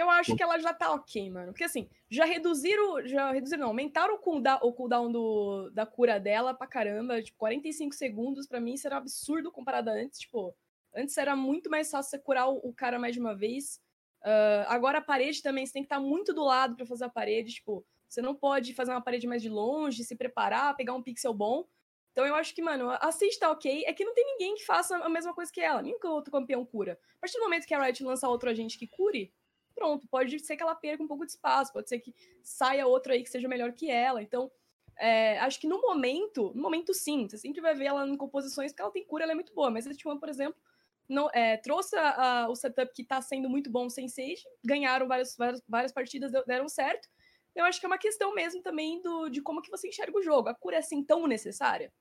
[0.00, 1.52] Eu acho que ela já tá ok, mano.
[1.52, 3.06] Porque assim, já reduziram.
[3.06, 7.22] Já reduziram, não, aumentaram o cooldown, o cooldown do, da cura dela pra caramba.
[7.22, 10.20] Tipo, 45 segundos, pra mim, era um absurdo comparado a antes.
[10.20, 10.54] Tipo,
[10.94, 13.80] antes era muito mais fácil você curar o, o cara mais de uma vez.
[14.22, 17.08] Ah, agora a parede também, você tem que estar muito do lado pra fazer a
[17.08, 17.54] parede.
[17.54, 21.32] Tipo, você não pode fazer uma parede mais de longe, se preparar, pegar um pixel
[21.34, 21.66] bom.
[22.12, 23.84] Então eu acho que, mano, a Sage tá ok.
[23.86, 25.80] É que não tem ninguém que faça a mesma coisa que ela.
[25.80, 26.98] Nenhum outro campeão cura.
[27.16, 29.32] A partir do momento que a Riot lançar outro agente que cure,
[29.80, 33.12] pronto, pode ser que ela perca um pouco de espaço, pode ser que saia outro
[33.12, 34.22] aí que seja melhor que ela.
[34.22, 34.50] Então,
[34.98, 38.72] é, acho que no momento, no momento sim, você sempre vai ver ela em composições,
[38.72, 39.70] porque ela tem cura, ela é muito boa.
[39.70, 40.60] Mas a T1, por exemplo,
[41.08, 45.08] não, é, trouxe a- a- o setup que tá sendo muito bom sem Sage, ganharam
[45.08, 47.08] várias, várias, várias partidas, deram certo.
[47.54, 50.22] Eu acho que é uma questão mesmo também do, de como que você enxerga o
[50.22, 50.48] jogo.
[50.50, 51.92] A cura é assim tão necessária?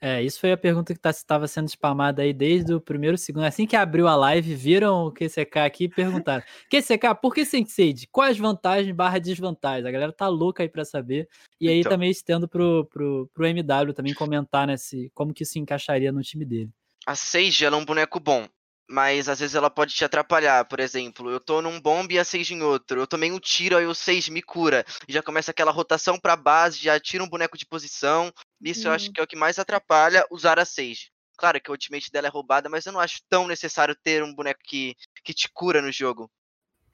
[0.00, 3.44] É, isso foi a pergunta que estava sendo spamada aí desde o primeiro segundo.
[3.44, 6.42] Assim que abriu a live, viram o QCK aqui e perguntaram:
[6.72, 7.94] QCK, por que Sensei?
[8.10, 9.84] Quais vantagens barra desvantagens?
[9.84, 11.28] A galera tá louca aí pra saber.
[11.60, 11.92] E aí Então.
[11.92, 16.22] também estendo pro, pro, pro MW também comentar, né, se, como que isso encaixaria no
[16.22, 16.70] time dele.
[17.06, 18.46] A Sage, ela é um boneco bom,
[18.90, 20.64] mas às vezes ela pode te atrapalhar.
[20.66, 23.00] Por exemplo, eu tô num bomb e a Sage em outro.
[23.00, 24.84] Eu tomei um tiro, aí o Sage me cura.
[25.08, 28.32] E já começa aquela rotação pra base, já tira um boneco de posição.
[28.62, 29.12] Isso eu acho Uhum.
[29.12, 31.10] que é o que mais atrapalha usar a Sage.
[31.38, 34.34] Claro que a ultimate dela é roubada, mas eu não acho tão necessário ter um
[34.34, 36.30] boneco que, que te cura no jogo.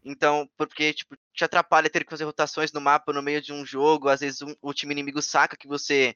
[0.05, 3.67] Então, porque, tipo, te atrapalha ter que fazer rotações no mapa no meio de um
[3.67, 4.09] jogo.
[4.09, 6.15] Às vezes um- o time inimigo saca que você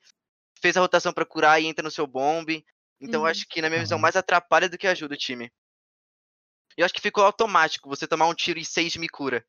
[0.60, 2.64] fez a rotação pra curar e entra no seu bomb.
[3.00, 3.30] Então, eu Uhum.
[3.30, 5.50] acho que, na minha visão, mais atrapalha do que ajuda o time.
[6.80, 9.44] Eu acho que ficou automático você tomar um tiro e seis me cura.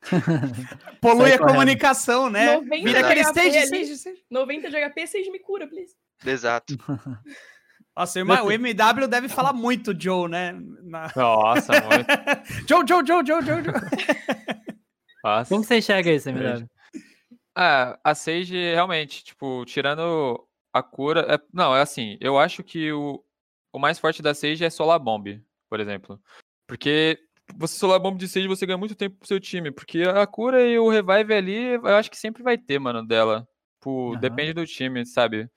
[1.00, 2.54] Polui a comunicação, né?
[2.56, 3.64] 90 Vira aquele stage, ali.
[3.66, 4.22] stage, stage.
[4.30, 5.94] 90 de HP, 6 me cura, please.
[6.24, 6.76] Exato.
[7.96, 10.52] Nossa, irmão, o MW deve falar muito Joe, né?
[10.82, 12.66] Na- Nossa, muito.
[12.68, 13.74] Joe, Joe, Joe, Joe, Joe, Joe.
[15.24, 15.48] Nossa.
[15.52, 16.64] Como você enxerga isso, MW?
[17.56, 21.26] Ah, a Sage realmente, tipo, tirando a cura.
[21.34, 23.22] é- não, é assim, eu acho que o,
[23.72, 26.20] o mais forte da Sage é Solar Bomb, por exemplo.
[26.66, 27.18] Porque
[27.56, 29.70] você Solar Bomb de Sage, você ganha muito tempo pro seu time.
[29.70, 33.46] Porque a cura e o revive ali, eu acho que sempre vai ter, mano, dela.
[34.10, 34.20] Aham.
[34.20, 35.48] depende do time, sabe?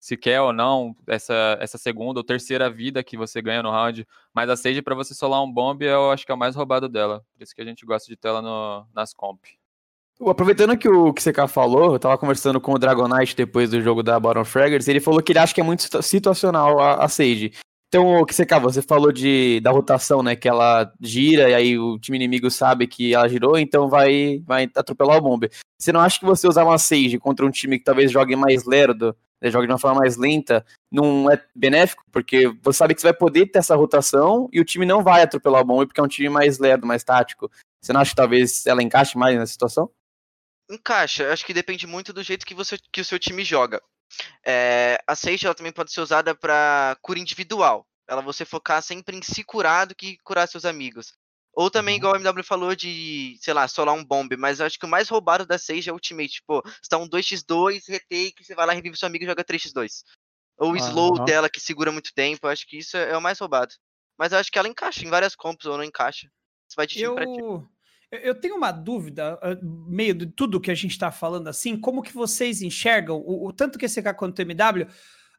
[0.00, 4.06] Se quer ou não essa, essa segunda ou terceira vida que você ganha no round.
[4.34, 6.88] Mas a Sage, pra você solar um bomb, eu acho que é o mais roubado
[6.88, 7.24] dela.
[7.32, 9.40] Por isso que a gente gosta de ter ela no, nas comp.
[10.20, 14.02] Aproveitando que o que CK falou, eu tava conversando com o Dragonite depois do jogo
[14.02, 17.08] da Baron Fraggers, ele falou que ele acha que é muito situ- situacional a, a
[17.08, 17.52] Sage.
[17.88, 20.36] Então, o que CK, você falou de, da rotação, né?
[20.36, 24.70] Que ela gira e aí o time inimigo sabe que ela girou, então vai, vai
[24.74, 25.50] atropelar o bomber.
[25.80, 28.64] Você não acha que você usar uma Sage contra um time que talvez jogue mais
[28.66, 32.04] lerdo, né, jogue de uma forma mais lenta, não é benéfico?
[32.12, 35.22] Porque você sabe que você vai poder ter essa rotação e o time não vai
[35.22, 37.50] atropelar o bomber porque é um time mais lerdo, mais tático.
[37.80, 39.90] Você não acha que talvez ela encaixe mais nessa situação?
[40.70, 43.80] Encaixa, acho que depende muito do jeito que, você, que o seu time joga.
[44.44, 47.86] É, a Sage ela também pode ser usada para cura individual.
[48.08, 51.12] Ela você focar sempre em se curar do que curar seus amigos.
[51.52, 54.36] Ou também, igual o MW falou, de, sei lá, solar um bomb.
[54.36, 56.34] Mas eu acho que o mais roubado da Sage é o ultimate.
[56.34, 60.04] Tipo, você tá um 2x2, retake, você vai lá, revive seu amigo e joga 3x2.
[60.56, 61.24] Ou o slow Aham.
[61.24, 62.46] dela que segura muito tempo.
[62.46, 63.74] Eu acho que isso é, o mais roubado.
[64.16, 66.28] Mas eu acho que ela encaixa em várias comps ou não encaixa.
[66.68, 67.68] Isso vai de time pra time.
[68.10, 72.02] Eu, tenho uma dúvida, ah, meio de tudo que a gente está falando assim, como
[72.02, 74.86] que vocês enxergam, o, o tanto que esse quanto o MW,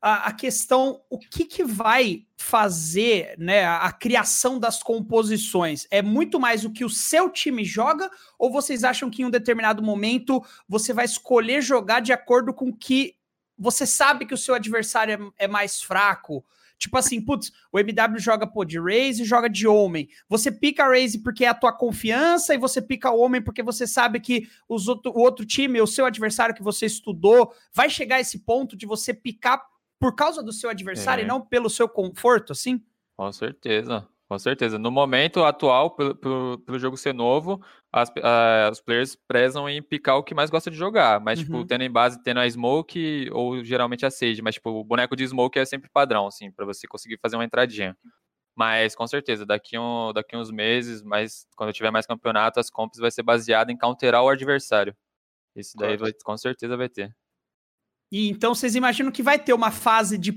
[0.02, 5.88] a, a questão, o que que vai fazer né, a, a criação das composições?
[5.90, 9.32] É muito mais o que o seu time joga, ou vocês acham que em um
[9.32, 13.16] determinado momento você vai escolher jogar de acordo com que
[13.58, 16.46] você sabe que o seu adversário é, é mais fraco?
[16.80, 20.08] Tipo assim, putz, o MW joga pô, de Raze e joga de Homem.
[20.30, 23.62] Você pica a Raze porque é a tua confiança e você pica o Homem porque
[23.62, 27.90] você sabe que os outro, o outro time, o seu adversário que você estudou, vai
[27.90, 29.62] chegar a esse ponto de você picar
[30.00, 31.26] por causa do seu adversário É.
[31.26, 32.82] e não pelo seu conforto, assim?
[33.18, 34.78] Com certeza, com certeza.
[34.78, 37.60] No momento atual, pelo, pelo, pelo jogo ser novo,
[37.92, 41.20] as, ah, os players prezam em picar o que mais gosta de jogar.
[41.20, 41.46] Mas, Uhum.
[41.46, 44.42] tipo, tendo em base, tendo a Smoke ou geralmente a Sage.
[44.44, 47.46] Mas, tipo, o boneco de Smoke é sempre padrão, assim, pra você conseguir fazer uma
[47.46, 47.98] entradinha.
[48.56, 53.00] Mas, com certeza, daqui, um, daqui uns meses, mas quando tiver mais campeonato, as comps
[53.00, 54.96] vai ser baseada em counterar o adversário.
[55.56, 57.12] Isso daí vai, com certeza vai ter.
[58.12, 60.32] E então vocês imaginam que vai ter uma fase de,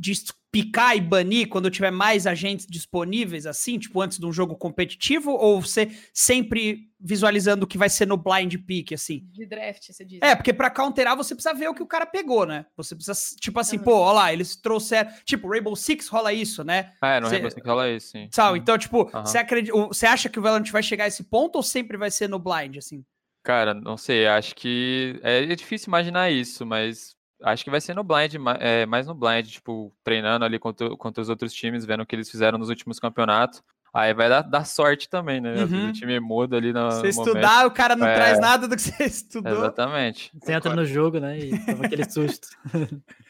[0.00, 0.14] de
[0.50, 5.30] picar e banir quando tiver mais agentes disponíveis, assim, tipo antes de um jogo competitivo?
[5.32, 9.24] Ou você sempre visualizando o que vai ser no blind pick, assim?
[9.30, 10.18] De draft, você diz.
[10.22, 12.66] É, porque pra counterar você precisa ver o que o cara pegou, né?
[12.76, 13.84] Você precisa, tipo assim, Aham.
[13.84, 15.10] pô, ó lá, eles trouxeram.
[15.24, 16.92] Tipo, Rainbow Six rola isso, né?
[17.02, 18.28] É, no Cê- Rainbow Six rola isso, sim.
[18.32, 18.58] Sabe?
[18.58, 21.62] Então, tipo, você acredita, você acha que o Valorant vai chegar a esse ponto ou
[21.62, 23.04] sempre vai ser no blind, assim?
[23.42, 27.94] Cara, não sei, acho que é, é difícil imaginar isso, mas acho que vai ser
[27.94, 32.02] no blind, é, mais no blind, tipo, treinando ali contra, contra os outros times, vendo
[32.02, 33.62] o que eles fizeram nos últimos campeonatos.
[33.92, 35.64] Aí vai dar, dar sorte também, né?
[35.64, 35.88] Uhum.
[35.88, 37.26] o time muda ali no, Você no momento.
[37.26, 38.14] estudar, o cara não É.
[38.14, 39.52] traz nada do que você estudou.
[39.52, 40.30] Exatamente.
[40.40, 41.36] Você entra no jogo, né?
[41.36, 42.46] E toma aquele susto.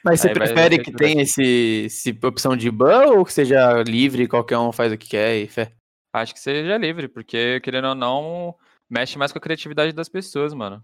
[0.05, 3.83] Mas você Aí prefere vai que tenha esse, esse opção de ban ou que seja
[3.83, 5.73] livre, qualquer um faz o que quer e fé?
[6.13, 8.55] Acho que seja livre, porque, querendo ou não,
[8.91, 10.83] mexe mais com a criatividade das pessoas, mano.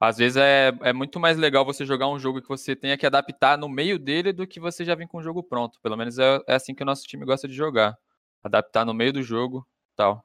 [0.00, 3.04] Às vezes é, é muito mais legal você jogar um jogo que você tenha que
[3.04, 5.80] adaptar no meio dele do que você já vir com o jogo pronto.
[5.80, 7.98] Pelo menos é, é assim que o nosso time gosta de jogar.
[8.42, 10.24] Adaptar no meio do jogo tal.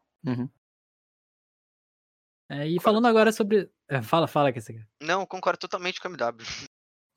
[2.50, 3.72] É, e falando agora sobre.
[3.90, 4.80] é, fala, fala que você.
[5.02, 6.46] Não, concordo totalmente com a MW.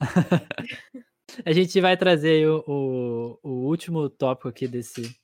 [1.44, 5.14] A gente vai trazer aí o, o, o último tópico aqui desse,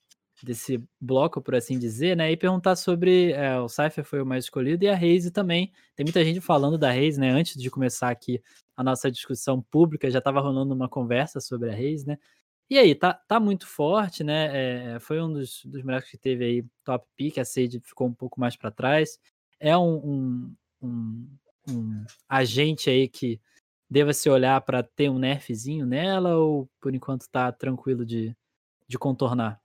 [0.45, 2.31] desse bloco, por assim dizer, né?
[2.33, 3.33] E perguntar sobre.
[3.33, 5.73] é, o Cypher foi o mais escolhido e a Raze também.
[5.95, 7.31] Tem muita gente falando da Raze, né?
[7.31, 8.43] Antes de começar aqui
[8.77, 12.19] a nossa discussão pública, já estava rolando uma conversa sobre a Raze, né?
[12.71, 14.95] E aí, tá, tá muito forte, né?
[14.95, 18.15] É, foi um dos, dos melhores que teve aí top pick, a Sage ficou um
[18.15, 19.19] pouco mais para trás.
[19.61, 21.29] É um, um, um,
[21.69, 23.41] um agente aí que
[23.91, 28.35] deva se olhar para ter um nerfzinho nela ou por enquanto tá tranquilo de,
[28.89, 29.62] de contornar?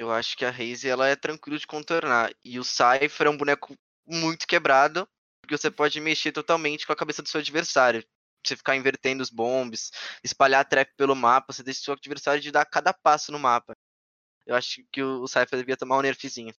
[0.00, 2.32] Eu acho que a Raze ela é tranquilo de contornar.
[2.42, 3.76] E o Cypher é um boneco
[4.06, 5.06] muito quebrado,
[5.42, 8.02] porque você pode mexer totalmente com a cabeça do seu adversário.
[8.42, 9.90] Você ficar invertendo os bombs,
[10.24, 13.74] espalhar trap pelo mapa, você deixa o seu adversário de dar cada passo no mapa.
[14.46, 16.54] Eu acho que o Cypher devia tomar um nerfzinho.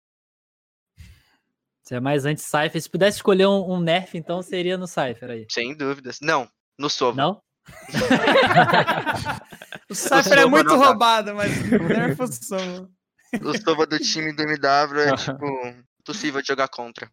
[1.81, 2.79] Você é mais anti-Cypher.
[2.79, 5.47] Se pudesse escolher um, um nerf, então seria no Cypher aí.
[5.49, 6.19] Sem dúvidas.
[6.21, 7.17] Não, no Sova.
[7.17, 7.41] Não?
[9.89, 12.89] O Cypher é muito roubado, mas nerfa o Sova.
[13.43, 15.45] O Sova do time do MW é, tipo,
[15.99, 17.09] impossível de jogar contra.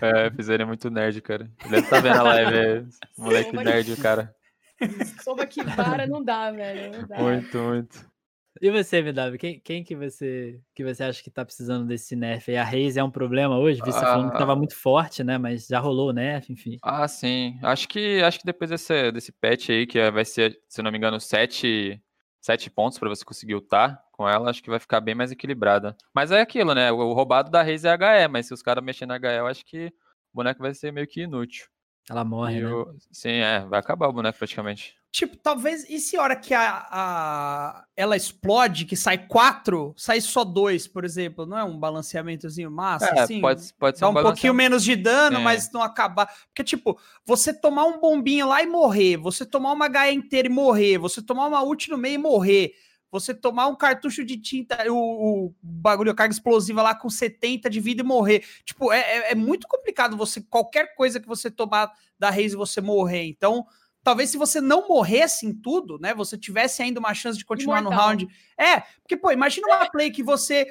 [0.00, 1.50] É, fizeram muito nerd, cara.
[1.64, 2.84] Ele deve tá vendo a live, é,
[3.18, 4.34] moleque Sova nerd, o cara.
[5.24, 6.92] Soba que vara não dá, velho.
[7.00, 7.18] Não dá.
[7.18, 8.16] Muito, muito.
[8.60, 9.36] E você, MW?
[9.38, 12.50] Quem, quem que, você, que você acha que tá precisando desse nerf?
[12.50, 12.56] aí?
[12.56, 13.82] a Raze é um problema hoje?
[13.84, 14.56] Vi você falando que tava Ah.
[14.56, 15.36] muito forte, né?
[15.36, 16.78] Mas já rolou o nerf, enfim.
[16.82, 17.58] Ah, sim.
[17.62, 20.84] Acho que acho que depois desse, desse patch aí, que é- vai ser, se eu
[20.84, 22.00] não me engano, sete,
[22.46, 25.96] sete pontos pra você conseguir ultar com ela, acho que vai ficar bem mais equilibrada.
[26.14, 26.92] Mas é aquilo, né?
[26.92, 29.66] O, roubado da Raze é HE, mas se os caras mexerem na HE, eu acho
[29.66, 29.88] que
[30.32, 31.66] o boneco vai ser meio que inútil.
[32.08, 32.68] Ela morre, E né?
[32.72, 34.94] o- sim, é, vai acabar o boneco praticamente.
[35.10, 35.88] Tipo, talvez.
[35.88, 40.86] E se a hora que a, a- ela explode, que sai quatro, sai só dois,
[40.86, 41.46] por exemplo?
[41.46, 43.06] Não é um balanceamentozinho massa?
[43.06, 43.40] É, assim?
[43.40, 45.40] pode, pode ser Dá um um pouquinho menos de dano, É.
[45.40, 46.28] mas não acabar.
[46.48, 50.50] Porque, tipo, você tomar um bombinho lá e morrer, você tomar uma gaia inteira e
[50.50, 52.72] morrer, você tomar uma ult no meio e morrer,
[53.20, 57.68] você tomar um cartucho de tinta, o, o bagulho, a carga explosiva lá com 70
[57.70, 58.44] de vida e morrer.
[58.64, 62.80] Tipo, é, é- é muito complicado você, qualquer coisa que você tomar da Raze você
[62.80, 63.24] morrer.
[63.24, 63.66] Então,
[64.02, 67.80] talvez se você não morresse em tudo, né, você tivesse ainda uma chance de continuar
[67.82, 68.08] no Imortal.
[68.08, 68.28] round.
[68.58, 70.66] É, porque, pô, imagina uma play que você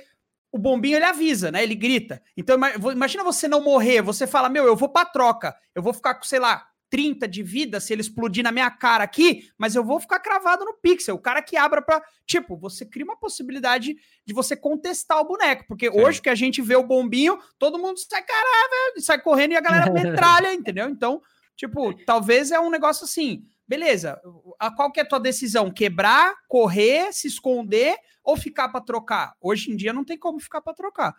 [0.51, 1.61] o bombinho ele avisa, né?
[1.63, 2.21] Ele grita.
[2.37, 2.57] Então
[2.93, 5.53] imagina você não morrer, você fala: "Meu, eu vou pra troca.
[5.75, 9.03] Eu vou ficar com, sei lá, 30 de vida se ele explodir na minha cara
[9.03, 11.15] aqui, mas eu vou ficar cravado no pixel.
[11.15, 15.65] O cara que abra pra, tipo, você cria uma possibilidade de você contestar o boneco,
[15.67, 15.99] porque Sim.
[15.99, 19.61] hoje que a gente vê o bombinho, todo mundo sai caralho, sai correndo e a
[19.61, 20.87] galera metralha, entendeu?
[20.89, 21.21] Então,
[21.55, 24.19] tipo, talvez é um negócio assim, beleza,
[24.59, 25.71] a qual que é a tua decisão?
[25.71, 29.33] Quebrar, correr, se esconder ou ficar pra trocar?
[29.41, 31.13] Hoje em dia não tem como ficar pra trocar.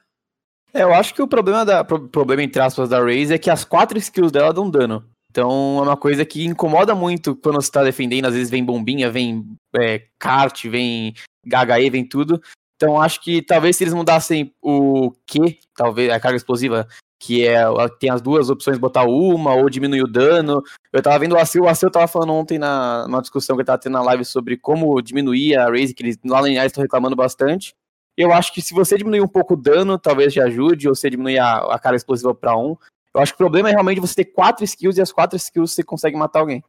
[0.74, 3.48] É, eu acho que o problema, da, pro- problema entre aspas, da Raze é que
[3.50, 5.08] as quatro skills dela dão dano.
[5.36, 8.24] Então é uma coisa que incomoda muito quando você tá defendendo.
[8.24, 9.46] Às vezes vem bombinha, vem
[9.78, 11.12] é, kart, vem
[11.44, 12.40] HE, vem tudo.
[12.74, 16.88] Então acho que talvez se eles mudassem o Q, talvez a carga explosiva,
[17.20, 17.64] que é
[18.00, 20.62] tem as duas opções, botar uma ou diminuir o dano.
[20.90, 23.66] Eu tava vendo o Acil, o Acil tava falando ontem na, numa discussão que ele
[23.66, 27.14] tava tendo na live sobre como diminuir a raise, que eles lá na estão reclamando
[27.14, 27.74] bastante.
[28.16, 31.10] Eu acho que se você diminuir um pouco o dano, talvez te ajude, ou você
[31.10, 32.74] diminuir a, a cara explosiva para um.
[33.16, 35.72] Eu acho que o problema é realmente você ter quatro skills e as quatro skills
[35.72, 36.62] você consegue matar alguém.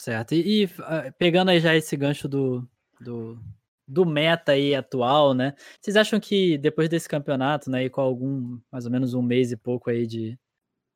[0.00, 0.34] Certo.
[0.34, 2.66] E, e uh, pegando aí já esse gancho do,
[2.98, 3.38] do,
[3.86, 5.54] do meta aí atual, né?
[5.78, 9.52] Vocês acham que depois desse campeonato, né, e com algum, mais ou menos um mês
[9.52, 10.38] e pouco aí de,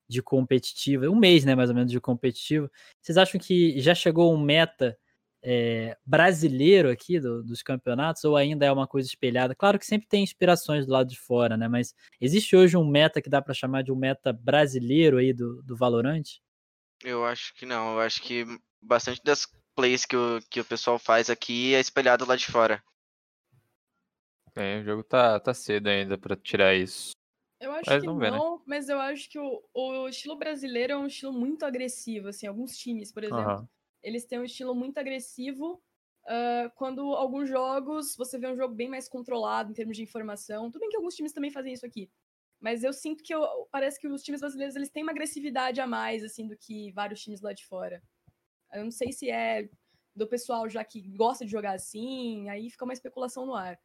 [0.08, 2.70] de competitivo, um mês, né, mais ou menos de competitivo,
[3.02, 4.98] vocês acham que já chegou um meta
[5.42, 9.54] é, brasileiro aqui do, dos campeonatos ou ainda é uma coisa espelhada?
[9.54, 11.68] Claro que sempre tem inspirações do lado de fora, né?
[11.68, 15.62] Mas existe hoje um meta que dá para chamar de um meta brasileiro aí do,
[15.62, 16.24] do Valorant?
[17.04, 17.94] Eu acho que não.
[17.94, 18.44] Eu acho que
[18.82, 22.82] bastante das plays que o, que o pessoal faz aqui é espelhado lá de fora.
[24.56, 27.12] É, o jogo tá, tá cedo ainda para tirar isso.
[27.60, 28.38] Eu acho mas que não, ver, né?
[28.66, 32.76] mas eu acho que o, o estilo brasileiro é um estilo muito agressivo, assim, alguns
[32.76, 33.60] times, por exemplo.
[33.60, 33.68] Uhum
[34.02, 35.82] eles têm um estilo muito agressivo.
[36.24, 40.70] Uh, quando alguns jogos, você vê um jogo bem mais controlado em termos de informação.
[40.70, 42.10] Tudo bem que alguns times também fazem isso aqui.
[42.60, 45.86] Mas eu sinto que eu, parece que os times brasileiros eles têm uma agressividade a
[45.86, 48.02] mais, assim, do que vários times lá de fora.
[48.72, 49.68] Eu não sei se é
[50.14, 53.78] do pessoal já que gosta de jogar assim, aí fica uma especulação no ar.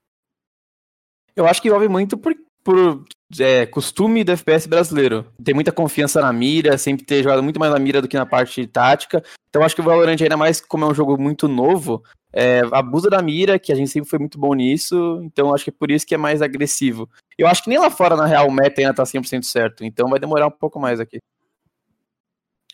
[1.35, 3.03] Eu acho que envolve muito por, por
[3.39, 5.25] é, costume do FPS brasileiro.
[5.43, 8.25] Tem muita confiança na mira, sempre ter jogado muito mais na mira do que na
[8.25, 9.23] parte tática.
[9.49, 13.09] Então acho que o Valorant, ainda mais como é um jogo muito novo, é, abusa
[13.09, 15.91] da mira, que a gente sempre foi muito bom nisso, então acho que é por
[15.91, 17.09] isso que é mais agressivo.
[17.37, 20.09] Eu acho que nem lá fora, na real, o meta ainda tá 100% certo, então
[20.09, 21.19] vai demorar um pouco mais aqui.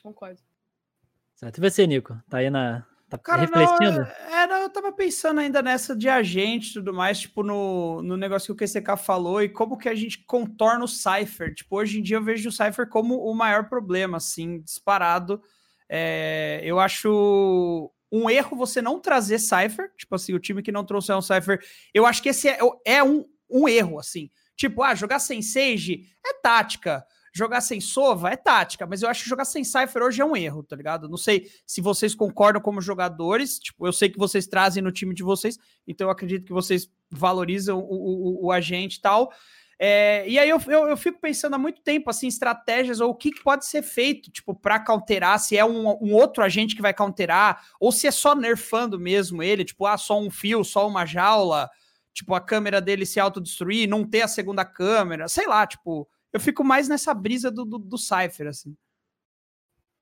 [0.02, 0.40] Concordo.
[1.36, 1.58] Certo.
[1.58, 2.18] E você, Nico?
[2.30, 4.02] Tá aí na, Tá Cara, refletindo?
[4.02, 8.04] Não, é, não, eu tava pensando ainda nessa de agente e tudo mais, tipo, no,
[8.04, 11.56] no negócio que o QCK falou e como que a gente contorna o Cypher.
[11.56, 15.42] Tipo, hoje em dia eu vejo o Cypher como o maior problema, assim, disparado.
[15.90, 20.86] É, eu acho um erro você não trazer Cypher, tipo assim, o time que não
[20.86, 21.60] trouxe um Cypher,
[21.92, 24.30] eu acho que esse é, é um, um erro, assim.
[24.56, 27.04] Tipo, ah, jogar sem Sage é tática.
[27.34, 30.36] Jogar sem Sova é tática, mas eu acho que jogar sem Cypher hoje é um
[30.36, 31.08] erro, tá ligado?
[31.08, 35.14] Não sei se vocês concordam como jogadores, tipo, eu sei que vocês trazem no time
[35.14, 35.58] de vocês,
[35.88, 39.32] então eu acredito que vocês valorizam o, o, o agente e tal.
[39.82, 43.16] É, e aí eu, eu, eu, fico pensando há muito tempo, assim, estratégias ou o
[43.16, 46.82] que, que pode ser feito, tipo, para counterar, se é um, um, outro agente que
[46.82, 50.86] vai counterar, ou se é só nerfando mesmo ele, tipo, ah, só um fio, só
[50.86, 51.70] uma jaula,
[52.14, 56.40] tipo, a câmera dele se autodestruir, não ter a segunda câmera, sei lá, tipo, eu
[56.40, 58.76] fico mais nessa brisa do, do, do Cypher, assim.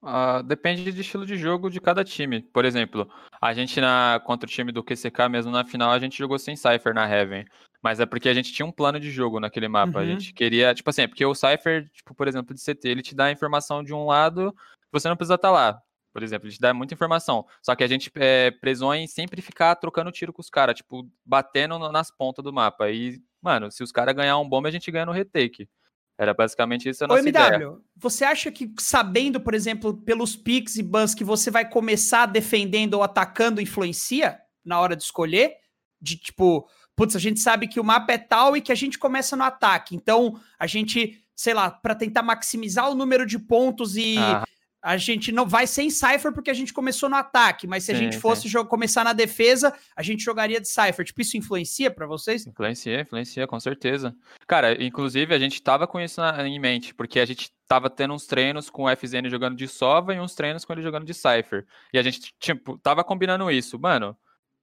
[0.02, 2.42] Uh, depende de estilo de jogo de cada time.
[2.42, 3.10] Por exemplo,
[3.42, 6.56] a gente na contra o time do QCK mesmo na final, a gente jogou sem
[6.56, 7.46] Cypher na Heaven.
[7.82, 10.00] Mas é porque a gente tinha um plano de jogo naquele mapa.
[10.00, 10.04] Uhum.
[10.04, 13.02] A gente queria, tipo assim, é porque o Cypher, tipo, por exemplo, de CT, ele
[13.02, 14.54] te dá a informação de um lado,
[14.92, 15.82] você não precisa estar tá lá.
[16.14, 17.46] Por exemplo, ele te dá muita informação.
[17.62, 21.08] Só que a gente é, prezou em sempre ficar trocando tiro com os caras, tipo,
[21.24, 22.90] batendo nas pontas do mapa.
[22.90, 25.70] E, mano, se os caras ganhar um bombe, a gente ganha no retake.
[26.18, 27.72] Era basicamente isso a nossa Ô, MW, ideia.
[27.96, 32.96] você acha que sabendo, por exemplo, pelos picks e bans que você vai começar defendendo
[32.96, 35.54] ou atacando influencia na hora de escolher?
[36.02, 38.98] De tipo, putz, a gente sabe que o mapa é tal e que a gente
[38.98, 39.96] começa no ataque.
[39.96, 44.44] Então, a gente, sei lá, para tentar maximizar o número de pontos e ah
[44.82, 47.98] a gente não vai sem Cypher porque a gente começou no ataque, mas se sim,
[47.98, 51.06] a gente fosse começar na defesa, a gente jogaria de Cypher.
[51.06, 52.46] Tipo, isso influencia para vocês?
[52.46, 54.16] Influencia, influencia, com certeza.
[54.48, 58.14] Cara, inclusive a gente tava com isso na, em mente, porque a gente tava tendo
[58.14, 61.14] uns treinos com o FZN jogando de Sova e uns treinos com ele jogando de
[61.14, 61.66] Cypher.
[61.92, 63.80] E a gente, tipo, tava combinando isso.
[63.80, 64.16] Mano,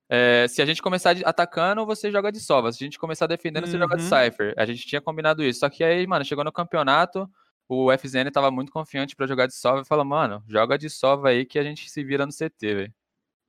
[0.08, 2.70] é, se a gente começar atacando, você joga de Sova.
[2.72, 3.70] Se a gente começar defendendo, uhum.
[3.70, 4.08] você joga de uhum.
[4.08, 4.54] Cypher.
[4.56, 5.60] A gente tinha combinado isso.
[5.60, 7.28] Só que aí, mano, chegou no campeonato
[7.68, 11.30] o FZN tava muito confiante para jogar de sova e falou, mano, joga de sova
[11.30, 12.94] aí que a gente se vira no CT, velho.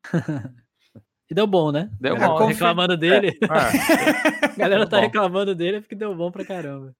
[1.29, 1.89] e deu bom, né?
[1.99, 2.37] Deu bom.
[2.37, 2.53] Confi...
[2.53, 3.37] Reclamando dele.
[3.41, 3.45] É.
[3.49, 5.03] Ah, a galera tá bom.
[5.03, 6.95] reclamando dele porque deu bom pra caramba.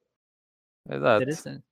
[0.90, 1.24] Exato.
[1.24, 1.64] Interessante.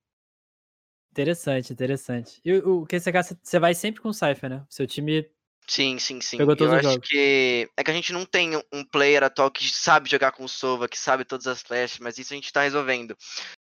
[1.12, 2.40] Interessante, interessante.
[2.44, 4.66] E o, o QCK, você vai sempre com o Cypher, né?
[4.68, 5.30] Seu time
[5.66, 6.36] Sim, sim, sim.
[6.36, 7.08] Pegou todos Eu acho jogos.
[7.08, 10.48] que é que a gente não tem um player atual que sabe jogar com o
[10.48, 13.16] Sova, que sabe todas as flashes, mas isso a gente tá resolvendo.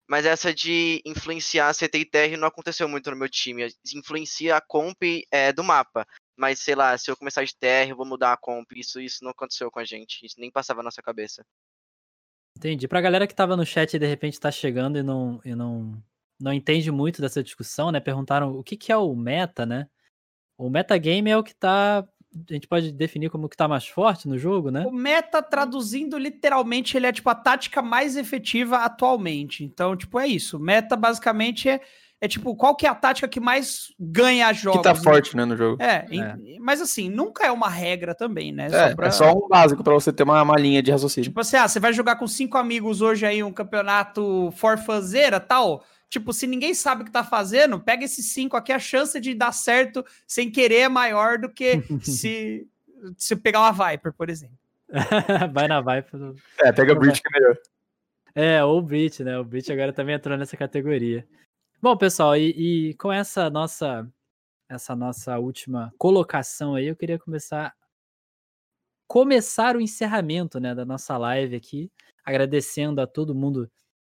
[0.09, 3.67] Mas essa de influenciar a CT e TR não aconteceu muito no meu time.
[3.95, 6.05] Influencia a comp é, do mapa.
[6.35, 8.71] Mas, sei lá, se eu começar de TR, eu vou mudar a comp.
[8.75, 10.25] Isso, isso não aconteceu com a gente.
[10.25, 11.45] Isso nem passava na nossa cabeça.
[12.57, 12.87] Entendi.
[12.87, 16.03] Pra galera que tava no chat e de repente tá chegando e não, e não,
[16.39, 17.99] não entende muito dessa discussão, né?
[17.99, 19.87] Perguntaram o que, que é o meta, né?
[20.61, 22.05] O metagame é o que está
[22.49, 24.85] a gente pode definir como que tá mais forte no jogo, né?
[24.87, 29.65] O meta, traduzindo literalmente, ele é tipo a tática mais efetiva atualmente.
[29.65, 30.57] Então, tipo, é isso.
[30.57, 31.81] Meta, basicamente, é,
[32.21, 34.77] é tipo, qual que é a tática que mais ganha jogos?
[34.81, 35.01] Que tá né?
[35.03, 35.81] forte, né, no jogo.
[35.81, 38.67] É, em- mas assim, nunca é uma regra também, né?
[38.71, 41.29] É, pra- é só um básico pra você ter uma, uma linha de raciocínio.
[41.29, 45.83] Tipo assim, ah, você vai jogar com cinco amigos hoje aí um campeonato forfazeira tal.
[46.09, 49.33] Tipo, se ninguém sabe o que tá fazendo, pega esses cinco aqui, a chance de
[49.33, 52.67] dar certo sem querer é maior do que se,
[53.17, 54.55] se pegar uma Viper, por exemplo.
[55.53, 56.05] Vai na vibe.
[56.13, 57.57] do- É, pega o Bridge que é melhor.
[58.35, 59.37] É, ou o Brit, né?
[59.39, 61.25] O Brit agora também entrou nessa categoria.
[61.83, 64.07] Bom, pessoal, e, e com essa nossa
[64.69, 67.75] essa nossa última colocação aí, eu queria começar
[69.07, 71.91] começar o encerramento, né, da nossa live aqui,
[72.23, 73.69] agradecendo a todo mundo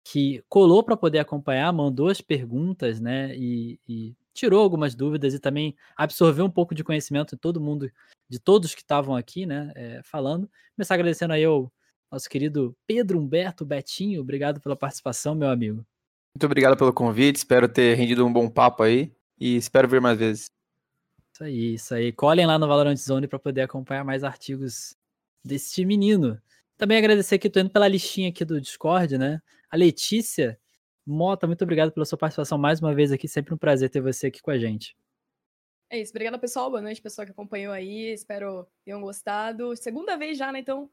[0.04, 5.40] que colou para poder acompanhar, mandou as perguntas, né, e, e tirou algumas dúvidas e
[5.40, 7.90] também absorveu um pouco de conhecimento de todo mundo,
[8.28, 10.48] de todos que estavam aqui, né, é, falando.
[10.76, 11.72] Começar agradecendo aí ao
[12.12, 15.84] nosso querido Pedro Humberto Betinho, obrigado pela participação, meu amigo.
[16.36, 19.10] Muito obrigado pelo convite, espero ter rendido um bom papo aí
[19.40, 20.50] e espero vir mais vezes.
[21.32, 22.12] Isso aí, isso aí.
[22.12, 24.94] Colhem lá no Valorant Zone para poder acompanhar mais artigos
[25.42, 26.38] desse menino.
[26.76, 29.40] Também agradecer que tô indo pela listinha aqui do Discord, né?
[29.70, 30.60] A Letícia
[31.06, 33.26] Mota, muito obrigado pela sua participação mais uma vez aqui.
[33.26, 34.94] Sempre um prazer ter você aqui com a gente.
[35.88, 36.12] É isso.
[36.12, 36.68] Obrigada, pessoal.
[36.68, 38.12] Boa noite, pessoal que acompanhou aí.
[38.12, 39.74] Espero tenham gostado.
[39.74, 40.58] Segunda vez já, né?
[40.58, 40.90] Então,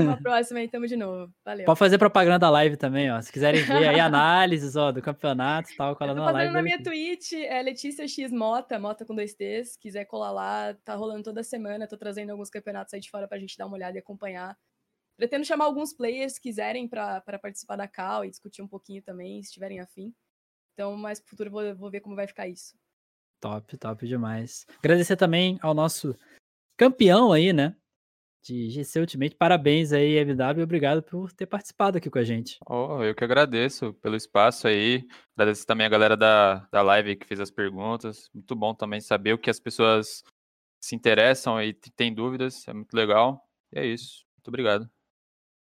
[0.00, 1.32] uma próxima e tamo de novo.
[1.44, 1.66] Valeu.
[1.66, 3.20] Pode fazer propaganda da live também, ó.
[3.20, 6.52] Se quiserem ver aí análises, ó, do campeonato e tal, cola na live.
[6.52, 6.84] na minha aqui.
[6.84, 9.76] Twitch, é Letícia X Mota, Mota com dois T's.
[9.76, 11.86] Quiser colar lá, tá rolando toda semana.
[11.86, 14.56] Tô trazendo alguns campeonatos aí de fora pra gente dar uma olhada e acompanhar.
[15.16, 19.02] Pretendo chamar alguns players que quiserem pra pra participar da call e discutir um pouquinho
[19.02, 20.14] também, se tiverem afim.
[20.74, 22.76] Então, mais pro futuro, vou, vou ver como vai ficar isso.
[23.40, 24.64] Top, top demais.
[24.78, 26.16] Agradecer também ao nosso
[26.76, 27.74] campeão aí, né?
[28.42, 29.36] De GC Ultimate.
[29.36, 30.62] Parabéns aí, MW.
[30.62, 32.58] Obrigado por ter participado aqui com a gente.
[32.66, 35.06] Oh, eu que agradeço pelo espaço aí.
[35.36, 38.28] Agradeço também a galera da, da live que fez as perguntas.
[38.32, 40.22] Muito bom também saber o que as pessoas
[40.80, 42.66] se interessam e têm dúvidas.
[42.68, 43.42] É muito legal.
[43.72, 44.24] E é isso.
[44.36, 44.88] Muito obrigado.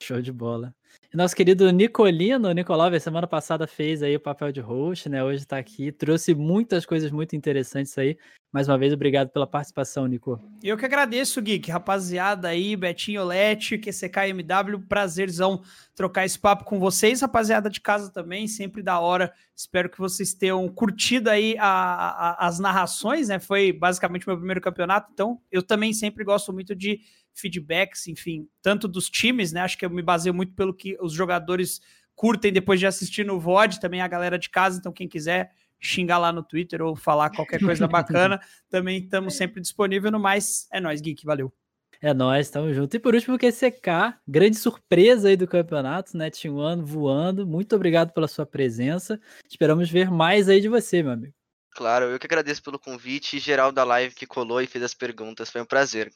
[0.02, 0.74] Show de bola.
[1.14, 5.24] Nosso querido Nicolino, Nicolove, semana passada fez aí o papel de host, né?
[5.24, 8.18] Hoje tá aqui, trouxe muitas coisas muito interessantes aí.
[8.54, 10.40] Mais uma vez, obrigado pela participação, Nico.
[10.64, 11.70] Eu que agradeço, Geek.
[11.72, 15.62] Rapaziada aí, Betinho Lete, QCKMW, prazerzão
[15.96, 17.22] trocar esse papo com vocês.
[17.22, 19.34] Rapaziada de casa também, sempre da hora.
[19.56, 23.40] Espero que vocês tenham curtido aí a- a- as narrações, né?
[23.40, 27.00] Foi basicamente meu primeiro campeonato, então eu também sempre gosto muito de
[27.40, 29.62] feedbacks, enfim, tanto dos times, né?
[29.62, 31.82] Acho que eu me baseio muito pelo que os jogadores
[32.16, 36.18] curtem depois de assistir no VOD, também a galera de casa, então quem quiser xingar
[36.18, 40.68] lá no Twitter ou falar qualquer coisa bacana, também estamos sempre disponíveis no mais.
[40.72, 41.54] É nóis, Geek, valeu.
[42.02, 42.96] É nóis, tamo junto.
[42.96, 46.30] E por último, o QCK, grande surpresa aí do campeonato, né?
[46.30, 47.46] Team One voando.
[47.46, 49.20] Muito obrigado pela sua presença.
[49.50, 51.34] Esperamos ver mais aí de você, meu amigo.
[51.72, 54.94] Claro, eu que agradeço pelo convite e geral da live que colou e fez as
[54.94, 55.50] perguntas.
[55.50, 56.12] Foi um prazer.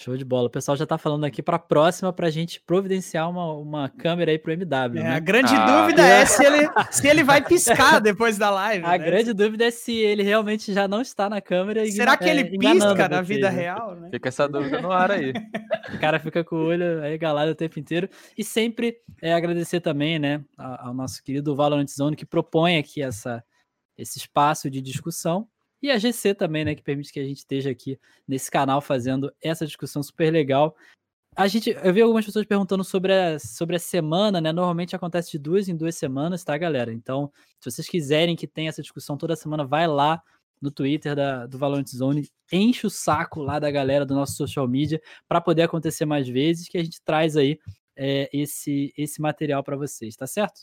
[0.00, 0.46] Show de bola.
[0.46, 4.38] O pessoal já tá falando aqui pra próxima pra gente providenciar uma, uma câmera aí
[4.38, 5.10] pro MW, É, né?
[5.16, 5.80] a grande Ah.
[5.82, 8.84] dúvida é se ele, se ele vai piscar depois da live.
[8.84, 8.98] A né?
[8.98, 11.84] grande dúvida é se ele realmente já não está na câmera.
[11.84, 13.60] e Será engana- que ele é, pisca na vida né?
[13.60, 14.08] real, né?
[14.12, 15.32] Fica essa dúvida no ar aí.
[15.92, 18.08] O cara fica com o olho aí galado o tempo inteiro.
[18.36, 23.02] E sempre é, agradecer também, né, a- ao nosso querido Valorant Zone, que propõe aqui
[23.02, 23.42] essa,
[23.96, 25.48] esse espaço de discussão.
[25.82, 29.32] E a GC também, né, que permite que a gente esteja aqui nesse canal fazendo
[29.40, 30.76] essa discussão super legal.
[31.36, 34.52] A gente, eu vi algumas pessoas perguntando sobre a, sobre a semana, né?
[34.52, 36.92] Normalmente acontece de duas em duas semanas, tá, galera?
[36.92, 40.20] Então, se vocês quiserem que tenha essa discussão toda semana, vai lá
[40.60, 44.66] no Twitter da, do Valorant Zone, enche o saco lá da galera do nosso social
[44.66, 47.58] media para poder acontecer mais vezes, que a gente traz aí
[47.96, 50.62] é, esse, esse material para vocês, tá certo?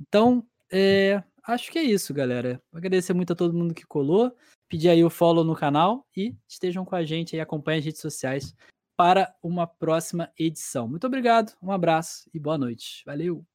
[0.00, 2.60] Então, é, acho que é isso, galera.
[2.72, 4.34] Agradecer muito a todo mundo que colou,
[4.68, 8.00] pedir aí o follow no canal e estejam com a gente aí, acompanhem as redes
[8.00, 8.54] sociais
[8.96, 10.88] para uma próxima edição.
[10.88, 13.02] Muito obrigado, um abraço e boa noite.
[13.06, 13.53] Valeu!